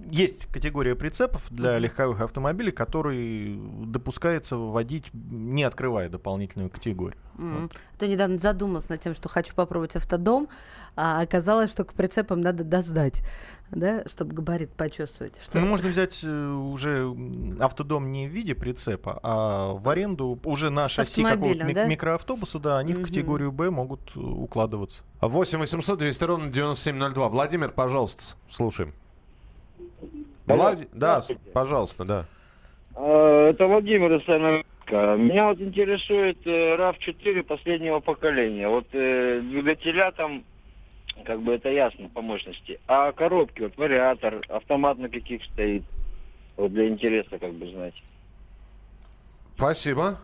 Есть 0.09 0.45
категория 0.45 0.95
прицепов 0.95 1.47
для 1.49 1.77
легковых 1.79 2.21
автомобилей, 2.21 2.71
которые 2.71 3.57
допускается 3.85 4.55
вводить, 4.55 5.05
не 5.13 5.63
открывая 5.63 6.09
дополнительную 6.09 6.69
категорию. 6.69 7.19
М. 7.37 7.69
А 7.73 7.99
то 7.99 8.07
недавно 8.07 8.37
задумался 8.37 8.91
над 8.91 9.01
тем, 9.01 9.13
что 9.13 9.29
хочу 9.29 9.53
попробовать 9.55 9.95
автодом, 9.95 10.47
а 10.95 11.21
оказалось, 11.21 11.71
что 11.71 11.83
к 11.83 11.93
прицепам 11.93 12.41
надо 12.41 12.63
досдать, 12.63 13.23
да, 13.71 14.03
чтобы 14.07 14.33
габарит 14.33 14.71
почувствовать. 14.71 15.33
Что... 15.43 15.59
Ну, 15.59 15.67
можно 15.67 15.89
взять 15.89 16.23
э, 16.23 16.27
уже 16.27 17.13
автодом 17.59 18.11
не 18.11 18.27
в 18.27 18.31
виде 18.31 18.55
прицепа, 18.55 19.19
а 19.23 19.73
в 19.73 19.87
аренду 19.89 20.39
уже 20.43 20.69
на 20.69 20.87
шасси 20.87 21.23
какого-то 21.23 21.73
да? 21.73 21.85
микроавтобуса, 21.85 22.59
да, 22.59 22.77
они 22.77 22.93
Мгм. 22.93 23.01
в 23.01 23.05
категорию 23.05 23.51
Б 23.51 23.69
могут 23.69 24.01
э, 24.15 24.19
укладываться. 24.19 25.03
8 25.21 25.59
800 25.59 25.99
200 25.99 26.23
ровно 26.23 26.51
9702. 26.51 27.29
Владимир, 27.29 27.69
пожалуйста, 27.69 28.37
слушаем. 28.47 28.93
Алло, 30.47 30.57
Влад... 30.57 30.79
Да, 30.93 31.21
пожалуйста, 31.53 32.05
да. 32.05 32.25
Э, 32.95 33.49
Это 33.49 33.67
Владимир 33.67 34.13
из. 34.13 34.27
Меня 34.87 35.47
вот 35.47 35.59
интересует 35.59 36.37
э, 36.45 36.75
RAV4 36.75 37.41
последнего 37.43 37.99
поколения. 38.01 38.67
Вот 38.67 38.85
э, 38.93 39.41
двигателя 39.41 40.11
там, 40.11 40.43
как 41.25 41.41
бы 41.41 41.53
это 41.53 41.69
ясно 41.69 42.09
по 42.09 42.21
мощности. 42.21 42.79
А 42.87 43.11
коробки, 43.11 43.63
вот 43.63 43.77
вариатор, 43.77 44.41
автомат 44.49 44.97
на 44.97 45.09
каких 45.09 45.43
стоит. 45.45 45.83
Вот 46.55 46.71
для 46.71 46.87
интереса 46.87 47.37
как 47.37 47.53
бы 47.53 47.69
знать. 47.69 47.95
Спасибо. 49.55 50.17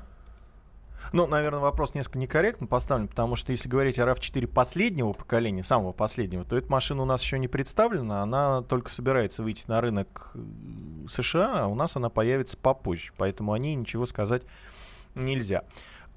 Ну, 1.14 1.28
наверное, 1.28 1.60
вопрос 1.60 1.94
несколько 1.94 2.20
некорректно 2.20 2.68
поставлен, 2.68 3.10
потому 3.10 3.36
что 3.36 3.52
если 3.52 3.68
говорить 3.68 4.00
о 4.00 4.06
RAV4 4.06 4.48
последнего 4.48 5.12
поколения, 5.12 5.64
самого 5.64 5.92
последнего, 5.92 6.46
то 6.46 6.58
эта 6.58 6.72
машина 6.72 7.02
у 7.02 7.06
нас 7.06 7.22
еще 7.22 7.38
не 7.38 7.50
представлена, 7.50 8.22
она 8.22 8.62
только 8.62 8.90
собирается 8.90 9.44
выйти 9.44 9.66
на 9.68 9.82
рынок 9.82 10.32
э, 10.36 10.40
США, 11.10 11.64
а 11.64 11.68
у 11.68 11.76
нас 11.76 11.98
она 11.98 12.10
появится 12.10 12.56
попозже, 12.56 13.12
поэтому 13.18 13.52
о 13.52 13.60
ней 13.60 13.76
ничего 13.76 14.06
сказать 14.06 14.44
нельзя. 15.16 15.64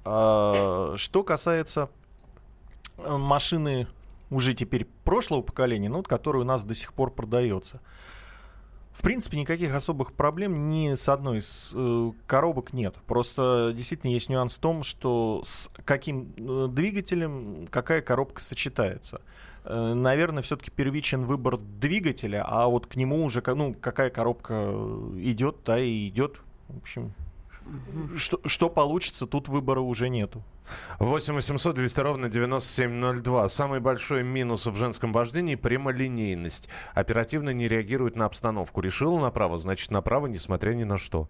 А, 0.05 0.93
Что 0.95 1.23
касается 1.23 1.89
э, 2.97 3.17
машины 3.17 3.87
уже 4.29 4.53
теперь 4.53 4.85
прошлого 5.03 5.41
поколения, 5.41 5.89
ну, 5.89 5.97
вот, 5.97 6.07
которая 6.07 6.43
у 6.43 6.45
нас 6.45 6.63
до 6.63 6.75
сих 6.75 6.93
пор 6.93 7.11
продается. 7.11 7.81
В 8.95 9.01
принципе, 9.01 9.37
никаких 9.37 9.75
особых 9.75 10.13
проблем 10.13 10.69
ни 10.69 10.95
с 10.95 11.09
одной 11.09 11.39
из 11.39 11.71
э, 11.73 12.11
коробок 12.27 12.71
нет. 12.71 12.95
Просто 13.05 13.73
действительно 13.75 14.11
есть 14.11 14.29
нюанс 14.29 14.55
в 14.55 14.59
том, 14.59 14.83
что 14.83 15.41
с 15.43 15.69
каким 15.83 16.33
э, 16.37 16.67
двигателем 16.71 17.67
какая 17.69 18.01
коробка 18.01 18.41
сочетается. 18.41 19.19
Э, 19.65 19.93
наверное, 19.93 20.41
все-таки 20.41 20.71
первичен 20.71 21.25
выбор 21.25 21.57
двигателя, 21.57 22.45
а 22.47 22.67
вот 22.67 22.87
к 22.87 22.95
нему 22.95 23.25
уже 23.25 23.43
ну, 23.45 23.75
какая 23.79 24.09
коробка 24.09 24.71
идет, 25.17 25.61
та 25.65 25.77
и 25.77 26.07
идет. 26.07 26.39
В 26.69 26.77
общем, 26.77 27.13
что, 28.17 28.39
что 28.45 28.69
получится, 28.69 29.27
тут 29.27 29.47
выбора 29.47 29.79
уже 29.79 30.09
нету. 30.09 30.43
8 30.99 31.33
800 31.33 31.75
200 31.75 31.99
ровно 31.99 32.29
9702. 32.29 33.49
Самый 33.49 33.79
большой 33.79 34.23
минус 34.23 34.65
в 34.65 34.75
женском 34.75 35.13
вождении– 35.13 35.55
прямолинейность. 35.55 36.69
Оперативно 36.93 37.51
не 37.51 37.67
реагирует 37.67 38.15
на 38.15 38.25
обстановку. 38.25 38.81
Решила 38.81 39.19
направо, 39.19 39.57
значит 39.57 39.91
направо, 39.91 40.27
несмотря 40.27 40.73
ни 40.73 40.83
на 40.83 40.97
что. 40.97 41.27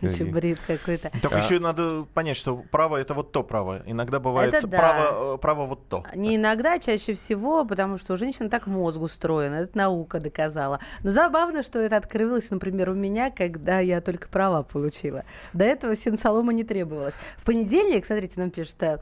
Бред 0.00 0.58
какой-то. 0.66 1.10
А- 1.30 1.38
еще 1.38 1.58
надо 1.58 2.06
понять, 2.14 2.36
что 2.36 2.56
право 2.70 2.96
это 2.96 3.14
вот 3.14 3.32
то 3.32 3.42
право. 3.42 3.82
Иногда 3.86 4.20
бывает 4.20 4.54
Это 4.54 4.66
да. 4.66 4.78
право, 4.78 5.34
э, 5.34 5.38
право 5.38 5.66
вот 5.66 5.88
то. 5.88 6.04
Не 6.14 6.36
иногда, 6.36 6.74
а 6.74 6.78
чаще 6.78 7.14
всего, 7.14 7.64
потому 7.64 7.98
что 7.98 8.14
у 8.14 8.16
женщин 8.16 8.50
так 8.50 8.66
мозг 8.66 9.00
устроен. 9.00 9.52
Это 9.52 9.76
наука 9.76 10.20
доказала. 10.20 10.80
Но 11.02 11.10
забавно, 11.10 11.62
что 11.62 11.78
это 11.78 11.96
открылось, 11.96 12.50
например, 12.50 12.90
у 12.90 12.94
меня, 12.94 13.30
когда 13.30 13.80
я 13.80 14.00
только 14.00 14.28
права 14.28 14.62
получила. 14.62 15.24
До 15.52 15.64
этого 15.64 15.96
сенсолома 15.96 16.52
не 16.52 16.64
требовалось. 16.64 17.14
В 17.36 17.44
понедельник, 17.44 18.06
смотрите, 18.06 18.40
нам 18.40 18.50
пишут, 18.50 18.82
э, 18.82 18.98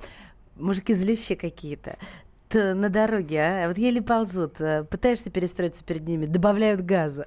мужики 0.56 0.94
злющие 0.94 1.36
какие-то. 1.36 1.96
Т- 2.48 2.74
на 2.74 2.88
дороге, 2.88 3.40
а? 3.40 3.68
Вот 3.68 3.78
еле 3.78 4.00
ползут, 4.00 4.60
э, 4.60 4.84
пытаешься 4.84 5.30
перестроиться 5.30 5.82
перед 5.82 6.06
ними, 6.06 6.26
добавляют 6.26 6.80
газа. 6.82 7.26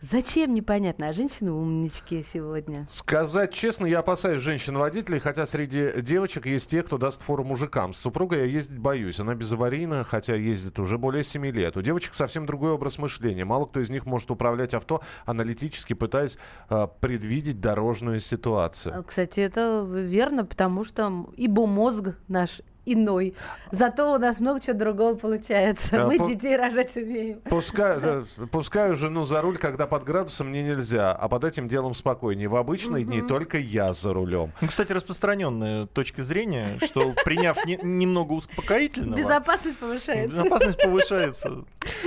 Зачем, 0.00 0.54
непонятно. 0.54 1.08
А 1.08 1.12
женщины 1.12 1.50
умнички 1.50 2.24
сегодня. 2.32 2.86
Сказать 2.88 3.52
честно, 3.52 3.86
я 3.86 3.98
опасаюсь 3.98 4.40
женщин-водителей, 4.42 5.18
хотя 5.18 5.44
среди 5.44 5.90
девочек 6.02 6.46
есть 6.46 6.70
те, 6.70 6.82
кто 6.82 6.98
даст 6.98 7.20
фору 7.20 7.42
мужикам. 7.44 7.92
С 7.92 7.98
супругой 7.98 8.38
я 8.38 8.44
ездить 8.44 8.78
боюсь. 8.78 9.18
Она 9.18 9.34
безаварийна, 9.34 10.04
хотя 10.04 10.36
ездит 10.36 10.78
уже 10.78 10.98
более 10.98 11.24
7 11.24 11.46
лет. 11.46 11.76
У 11.76 11.82
девочек 11.82 12.14
совсем 12.14 12.46
другой 12.46 12.72
образ 12.72 12.98
мышления. 12.98 13.44
Мало 13.44 13.66
кто 13.66 13.80
из 13.80 13.90
них 13.90 14.06
может 14.06 14.30
управлять 14.30 14.72
авто, 14.74 15.02
аналитически 15.24 15.94
пытаясь 15.94 16.38
э, 16.70 16.86
предвидеть 17.00 17.60
дорожную 17.60 18.20
ситуацию. 18.20 19.02
Кстати, 19.04 19.40
это 19.40 19.84
верно, 19.88 20.44
потому 20.44 20.84
что 20.84 21.28
ибо 21.36 21.66
мозг 21.66 22.14
наш 22.28 22.60
иной. 22.92 23.34
Зато 23.70 24.12
у 24.14 24.18
нас 24.18 24.40
много 24.40 24.60
чего 24.60 24.76
другого 24.76 25.14
получается. 25.14 26.06
Мы 26.06 26.18
по- 26.18 26.28
детей 26.28 26.56
рожать 26.56 26.96
умеем. 26.96 27.40
Пускай, 27.48 27.98
пускаю 28.52 28.96
жену 28.96 29.24
за 29.24 29.40
руль, 29.42 29.58
когда 29.58 29.86
под 29.86 30.04
градусом 30.04 30.48
мне 30.48 30.62
нельзя, 30.62 31.12
а 31.12 31.28
под 31.28 31.44
этим 31.44 31.68
делом 31.68 31.94
спокойнее. 31.94 32.48
В 32.48 32.56
обычные 32.56 33.04
дни 33.04 33.20
только 33.22 33.58
я 33.58 33.92
за 33.92 34.12
рулем. 34.12 34.52
Ну, 34.60 34.68
кстати, 34.68 34.92
распространенная 34.92 35.86
точка 35.86 36.22
зрения, 36.22 36.78
что 36.82 37.12
приняв 37.24 37.64
не- 37.66 37.78
немного 37.82 38.32
успокоительного, 38.32 39.16
Безопасность 39.18 39.78
повышается. 39.78 40.36
безопасность 40.38 40.82
повышается. 40.82 41.64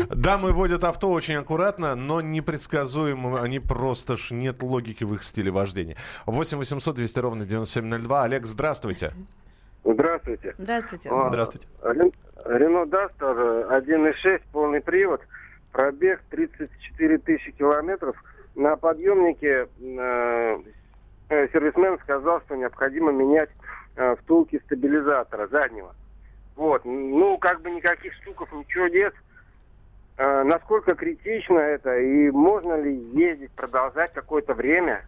Дамы 0.09 0.51
водят 0.51 0.83
авто 0.83 1.11
очень 1.11 1.35
аккуратно, 1.35 1.95
но 1.95 2.21
непредсказуемо. 2.21 3.41
Они 3.41 3.59
просто 3.59 4.17
ж 4.17 4.31
нет 4.31 4.61
логики 4.63 5.03
в 5.03 5.13
их 5.13 5.23
стиле 5.23 5.51
вождения. 5.51 5.95
8 6.25 6.57
800 6.57 6.95
200 6.95 7.19
ровно 7.19 7.45
9702. 7.45 8.23
Олег, 8.23 8.45
здравствуйте. 8.45 9.13
Здравствуйте. 9.83 10.53
Здравствуйте. 10.57 11.09
А, 11.11 11.29
Здравствуйте. 11.29 11.67
Рен- 11.83 12.11
Рено 12.45 12.85
Дастер 12.85 13.27
1.6, 13.71 14.41
полный 14.51 14.81
привод, 14.81 15.21
пробег 15.71 16.21
34 16.29 17.17
тысячи 17.19 17.51
километров. 17.51 18.15
На 18.55 18.75
подъемнике 18.75 19.67
э, 19.79 20.57
сервисмен 21.53 21.97
сказал, 21.99 22.41
что 22.41 22.55
необходимо 22.55 23.11
менять 23.11 23.49
э, 23.95 24.15
втулки 24.17 24.61
стабилизатора 24.65 25.47
заднего. 25.47 25.95
Вот, 26.55 26.83
ну, 26.85 27.37
как 27.37 27.61
бы 27.61 27.71
никаких 27.71 28.13
стуков, 28.15 28.51
ничего 28.51 28.87
нет. 28.87 29.13
Э, 30.17 30.43
насколько 30.43 30.95
критично 30.95 31.57
это 31.59 31.97
и 31.97 32.29
можно 32.29 32.79
ли 32.79 32.93
ездить, 33.13 33.51
продолжать 33.51 34.13
какое-то 34.13 34.53
время? 34.53 35.05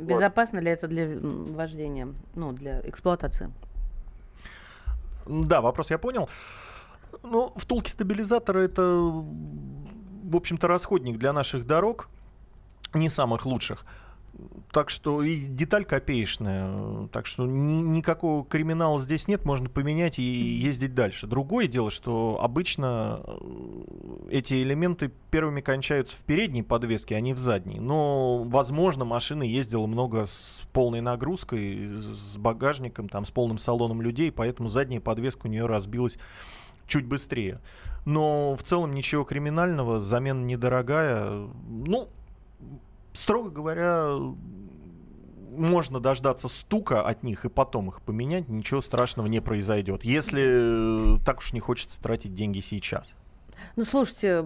Безопасно 0.00 0.58
ли 0.60 0.70
это 0.70 0.88
для 0.88 1.06
вождения, 1.20 2.08
ну, 2.34 2.52
для 2.52 2.80
эксплуатации? 2.84 3.50
Да, 5.28 5.60
вопрос 5.60 5.90
я 5.90 5.98
понял. 5.98 6.28
Ну, 7.22 7.52
втулки 7.56 7.90
стабилизатора 7.90 8.60
это, 8.60 8.82
в 8.82 10.36
общем-то, 10.36 10.68
расходник 10.68 11.18
для 11.18 11.32
наших 11.32 11.66
дорог, 11.66 12.08
не 12.94 13.10
самых 13.10 13.46
лучших. 13.46 13.84
Так 14.72 14.90
что 14.90 15.22
и 15.22 15.46
деталь 15.46 15.84
копеечная. 15.84 17.08
Так 17.08 17.26
что 17.26 17.46
ни- 17.46 17.82
никакого 17.82 18.44
криминала 18.44 19.00
здесь 19.00 19.26
нет, 19.26 19.44
можно 19.44 19.68
поменять 19.68 20.18
и 20.18 20.22
ездить 20.22 20.94
дальше. 20.94 21.26
Другое 21.26 21.66
дело, 21.66 21.90
что 21.90 22.38
обычно 22.40 23.20
э, 23.24 24.28
эти 24.30 24.62
элементы 24.62 25.10
первыми 25.30 25.60
кончаются 25.60 26.16
в 26.16 26.20
передней 26.20 26.62
подвеске, 26.62 27.16
а 27.16 27.20
не 27.20 27.32
в 27.34 27.38
задней. 27.38 27.80
Но, 27.80 28.44
возможно, 28.44 29.04
машина 29.04 29.42
ездила 29.42 29.86
много 29.86 30.26
с 30.26 30.62
полной 30.72 31.00
нагрузкой, 31.00 31.96
с 31.96 32.36
багажником, 32.36 33.08
там, 33.08 33.26
с 33.26 33.30
полным 33.30 33.58
салоном 33.58 34.02
людей, 34.02 34.30
поэтому 34.30 34.68
задняя 34.68 35.00
подвеска 35.00 35.46
у 35.46 35.50
нее 35.50 35.66
разбилась 35.66 36.18
чуть 36.86 37.06
быстрее. 37.06 37.60
Но 38.04 38.54
в 38.56 38.62
целом 38.62 38.92
ничего 38.92 39.24
криминального, 39.24 40.00
замена 40.00 40.44
недорогая. 40.44 41.48
Ну, 41.68 42.08
Строго 43.18 43.50
говоря, 43.50 44.16
можно 45.50 45.98
дождаться 45.98 46.46
стука 46.46 47.02
от 47.02 47.24
них 47.24 47.44
и 47.44 47.48
потом 47.48 47.88
их 47.88 48.00
поменять, 48.00 48.48
ничего 48.48 48.80
страшного 48.80 49.26
не 49.26 49.40
произойдет, 49.40 50.04
если 50.04 51.16
э, 51.16 51.18
так 51.26 51.38
уж 51.38 51.52
не 51.52 51.58
хочется 51.58 52.00
тратить 52.00 52.36
деньги 52.36 52.60
сейчас. 52.60 53.16
Ну, 53.76 53.84
слушайте, 53.84 54.44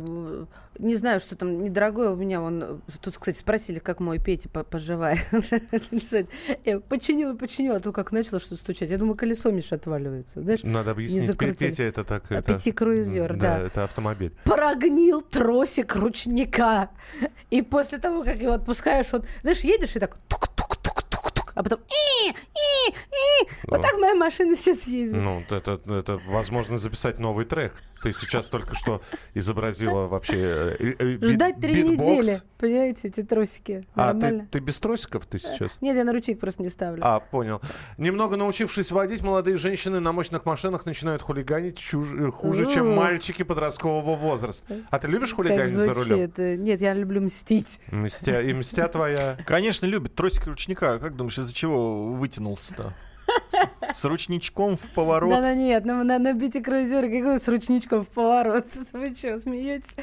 не 0.79 0.94
знаю, 0.96 1.20
что 1.20 1.37
там 1.37 1.62
недорогое 1.62 2.11
у 2.11 2.16
меня. 2.16 2.40
Он... 2.40 2.83
Тут, 3.01 3.18
кстати, 3.18 3.38
спросили, 3.38 3.79
как 3.79 4.01
мой 4.01 4.18
Петя 4.18 4.48
поживает. 4.48 5.20
Я 6.64 6.81
починила, 6.81 7.35
починила, 7.35 7.77
а 7.77 7.81
то 7.81 7.92
как 7.92 8.12
начала 8.12 8.40
что-то 8.40 8.57
стучать. 8.57 8.90
Я 8.90 8.98
думаю, 8.98 9.16
колесо, 9.16 9.51
Миша, 9.51 9.77
отваливается. 9.77 10.42
Знаешь, 10.42 10.62
Надо 10.62 10.92
объяснить. 10.92 11.37
Петя 11.59 11.85
это 11.85 12.05
так... 12.05 12.31
А 12.31 12.42
Пяти 12.42 12.72
круизер, 12.72 13.37
да. 13.37 13.59
это 13.61 13.85
автомобиль. 13.85 14.33
Прогнил 14.44 15.20
тросик 15.20 15.94
ручника. 15.96 16.90
И 17.51 17.62
после 17.62 17.98
того, 17.98 18.25
как 18.25 18.40
его 18.40 18.53
отпускаешь, 18.53 19.12
он... 19.12 19.25
Знаешь, 19.42 19.61
едешь 19.61 19.96
и 19.96 19.98
так 19.98 20.18
а 21.55 21.62
потом 21.62 21.81
и, 21.81 22.31
и, 22.31 22.90
и. 22.90 23.48
Вот 23.68 23.83
так 23.83 23.98
моя 23.98 24.14
машина 24.14 24.57
сейчас 24.57 24.87
ездит. 24.87 25.20
Ну, 25.20 25.42
это, 25.51 25.81
это 25.87 26.18
возможно 26.27 26.79
записать 26.79 27.18
новый 27.18 27.44
трек. 27.44 27.75
Ты 28.03 28.12
сейчас 28.12 28.49
только 28.49 28.75
что 28.75 29.01
изобразила 29.35 30.09
вообще 30.09 30.77
э, 30.79 30.95
э, 30.99 31.19
Ждать 31.23 31.61
три 31.61 31.83
недели, 31.85 32.41
понимаете, 32.59 33.09
эти 33.09 33.23
тросики. 33.23 33.83
А, 33.95 34.12
ты, 34.12 34.47
ты 34.51 34.59
без 34.59 34.81
тросиков 34.81 35.27
ты 35.27 35.38
сейчас? 35.38 35.79
Нет, 35.81 35.97
я 35.97 36.05
на 36.05 36.12
ручник 36.12 36.41
просто 36.41 36.62
не 36.62 36.69
ставлю. 36.69 37.01
А, 37.05 37.21
понял. 37.21 37.61
Немного 37.99 38.37
научившись 38.37 38.91
водить, 38.91 39.23
молодые 39.23 39.57
женщины 39.57 40.01
на 40.01 40.12
мощных 40.12 40.45
машинах 40.47 40.85
начинают 40.85 41.23
хулиганить 41.23 41.79
чуж... 41.79 42.09
Э, 42.12 42.31
хуже, 42.31 42.67
чем 42.73 42.95
мальчики 42.95 43.45
подросткового 43.45 44.17
возраста. 44.17 44.79
А 44.91 44.99
ты 44.99 45.09
любишь 45.09 45.33
хулиганить 45.33 45.75
за 45.75 45.95
рулем? 45.95 46.33
Нет, 46.62 46.81
я 46.81 46.95
люблю 46.95 47.21
мстить. 47.21 47.79
Мстя... 47.91 48.41
И 48.41 48.53
мстя 48.53 48.88
твоя? 48.88 49.37
Конечно, 49.47 49.87
любит. 49.87 50.15
Тросик 50.15 50.47
ручника. 50.47 50.99
Как 50.99 51.17
думаешь, 51.17 51.38
из-за 51.38 51.55
чего 51.55 52.03
вытянулся-то? 52.15 52.95
С 53.94 54.05
ручничком 54.05 54.77
в 54.77 54.90
поворот. 54.90 55.31
Да-да, 55.31 55.55
нет, 55.55 55.85
на, 55.85 56.03
на, 56.03 56.33
бите 56.33 56.61
круизера 56.61 57.07
какой 57.09 57.40
с 57.40 57.48
ручничком 57.48 58.05
в 58.05 58.09
поворот? 58.09 58.66
Вы 58.92 59.14
что, 59.14 59.38
смеетесь? 59.38 59.94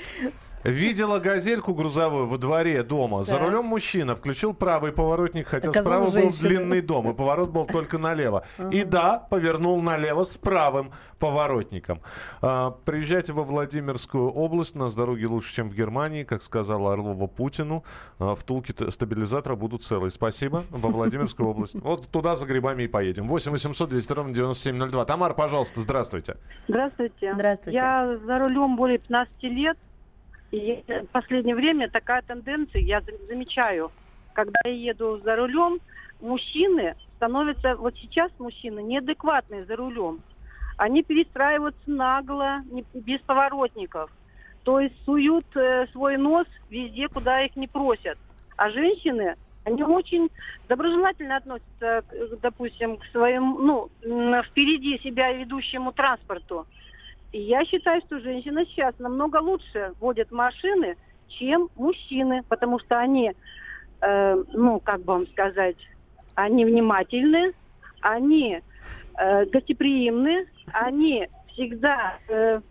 Видела 0.63 1.19
газельку 1.19 1.73
грузовую 1.73 2.27
во 2.27 2.37
дворе 2.37 2.83
дома. 2.83 3.23
За 3.23 3.39
рулем 3.39 3.65
мужчина 3.65 4.15
включил 4.15 4.53
правый 4.53 4.91
поворотник, 4.91 5.47
хотя 5.47 5.71
справа 5.71 6.09
был 6.09 6.29
длинный 6.41 6.81
дом, 6.81 7.09
и 7.09 7.13
поворот 7.13 7.49
был 7.49 7.65
только 7.65 7.97
налево. 7.97 8.43
И 8.71 8.83
да, 8.83 9.19
повернул 9.19 9.81
налево 9.81 10.23
с 10.23 10.37
правым 10.37 10.91
поворотником. 11.17 12.01
А, 12.41 12.71
приезжайте 12.85 13.33
во 13.33 13.43
Владимирскую 13.43 14.29
область. 14.29 14.75
У 14.75 14.79
нас 14.79 14.95
дороги 14.95 15.25
лучше, 15.25 15.53
чем 15.53 15.69
в 15.69 15.73
Германии, 15.73 16.23
как 16.23 16.41
сказала 16.43 16.93
Орлова 16.93 17.27
Путину. 17.27 17.83
А, 18.19 18.35
втулки 18.35 18.73
стабилизатора 18.89 19.55
будут 19.55 19.83
целые. 19.83 20.11
Спасибо. 20.11 20.63
Во 20.69 20.89
Владимирскую 20.89 21.49
область. 21.49 21.75
Вот 21.75 22.07
туда 22.07 22.35
за 22.35 22.45
грибами 22.45 22.83
и 22.83 22.87
поедем. 22.87 23.27
8 23.27 23.51
800 23.51 23.89
200 23.89 24.13
ровно 24.13 24.33
9702. 24.33 25.05
Тамара, 25.05 25.33
пожалуйста, 25.33 25.79
здравствуйте. 25.81 26.37
Здравствуйте. 26.67 27.33
Здравствуйте. 27.33 27.77
Я 27.77 28.17
за 28.25 28.39
рулем 28.39 28.75
более 28.75 28.97
15 28.97 29.43
лет. 29.43 29.77
И 30.51 30.83
в 30.87 31.07
последнее 31.11 31.55
время 31.55 31.89
такая 31.89 32.21
тенденция, 32.23 32.81
я 32.81 33.01
замечаю, 33.27 33.91
когда 34.33 34.59
я 34.65 34.71
еду 34.71 35.19
за 35.19 35.35
рулем, 35.35 35.79
мужчины 36.21 36.95
становятся, 37.17 37.75
вот 37.75 37.95
сейчас 37.97 38.31
мужчины 38.39 38.81
неадекватные 38.81 39.65
за 39.65 39.75
рулем. 39.75 40.21
Они 40.77 41.03
перестраиваются 41.03 41.81
нагло, 41.87 42.59
без 42.93 43.19
поворотников. 43.21 44.09
То 44.63 44.79
есть 44.79 44.95
суют 45.05 45.45
э, 45.55 45.87
свой 45.91 46.17
нос 46.17 46.47
везде, 46.69 47.07
куда 47.07 47.43
их 47.43 47.55
не 47.55 47.67
просят. 47.67 48.17
А 48.55 48.69
женщины, 48.69 49.35
они 49.65 49.83
очень 49.83 50.29
доброжелательно 50.67 51.37
относятся, 51.37 52.03
допустим, 52.41 52.97
к 52.97 53.05
своему, 53.05 53.89
ну, 54.01 54.41
впереди 54.43 54.99
себя 54.99 55.31
ведущему 55.33 55.91
транспорту. 55.91 56.65
И 57.31 57.41
я 57.41 57.63
считаю, 57.65 58.01
что 58.01 58.19
женщины 58.19 58.65
сейчас 58.65 58.95
намного 58.97 59.37
лучше 59.37 59.93
водят 59.99 60.31
машины, 60.31 60.97
чем 61.27 61.69
мужчины, 61.75 62.43
потому 62.49 62.79
что 62.79 62.97
они, 62.97 63.33
э, 64.01 64.43
ну, 64.53 64.79
как 64.79 65.01
бы 65.01 65.13
вам 65.13 65.27
сказать, 65.27 65.77
они 66.35 66.65
внимательны, 66.65 67.53
они 68.01 68.61
э, 69.17 69.45
гостеприимны, 69.45 70.47
они 70.73 71.27
всегда 71.53 72.17
э, 72.27 72.61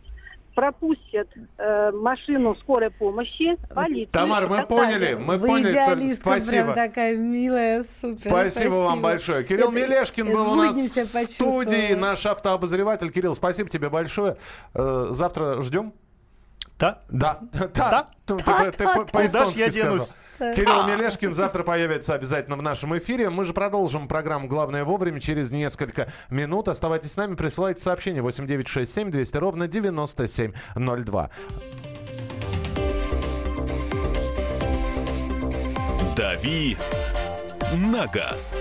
пропустят 0.58 1.28
э, 1.56 1.92
машину 1.92 2.56
скорой 2.56 2.90
помощи, 2.90 3.56
полицию. 3.72 4.08
Тамара, 4.10 4.48
мы 4.48 4.66
поняли, 4.66 5.14
мы 5.14 5.38
Вы 5.38 5.46
поняли. 5.46 6.14
Спасибо. 6.14 6.72
Прям 6.72 6.74
такая 6.74 7.16
милая, 7.16 7.84
супер. 7.84 8.28
Спасибо, 8.28 8.50
спасибо. 8.50 8.72
вам 8.72 9.00
большое. 9.00 9.44
Кирилл 9.44 9.70
это, 9.70 9.76
Мелешкин 9.76 10.26
был 10.32 10.50
у 10.50 10.54
нас 10.56 10.76
в 10.76 11.30
студии, 11.30 11.94
наш 11.94 12.26
автообозреватель. 12.26 13.12
Кирилл, 13.12 13.36
спасибо 13.36 13.70
тебе 13.70 13.88
большое. 13.88 14.36
Э, 14.74 15.06
завтра 15.10 15.62
ждем. 15.62 15.92
Да? 16.78 17.00
Да. 17.08 17.38
Да. 17.74 18.06
Ты, 18.24 18.36
ты, 18.36 18.70
ты 18.72 18.84
по-эстонски 19.12 19.58
я 19.58 19.68
денусь. 19.68 20.14
Кирилл 20.38 20.86
Мелешкин 20.86 21.34
завтра 21.34 21.64
появится 21.64 22.14
обязательно 22.14 22.56
в 22.56 22.62
нашем 22.62 22.96
эфире. 22.98 23.30
Мы 23.30 23.44
же 23.44 23.52
продолжим 23.52 24.06
программу 24.06 24.46
«Главное 24.46 24.84
вовремя» 24.84 25.20
через 25.20 25.50
несколько 25.50 26.12
минут. 26.30 26.68
Оставайтесь 26.68 27.12
с 27.12 27.16
нами, 27.16 27.34
присылайте 27.34 27.82
сообщение 27.82 28.22
8967 28.22 29.10
200 29.10 29.36
ровно 29.38 29.66
9702. 29.66 31.30
«Дави 36.16 36.76
на 37.74 38.06
газ». 38.06 38.60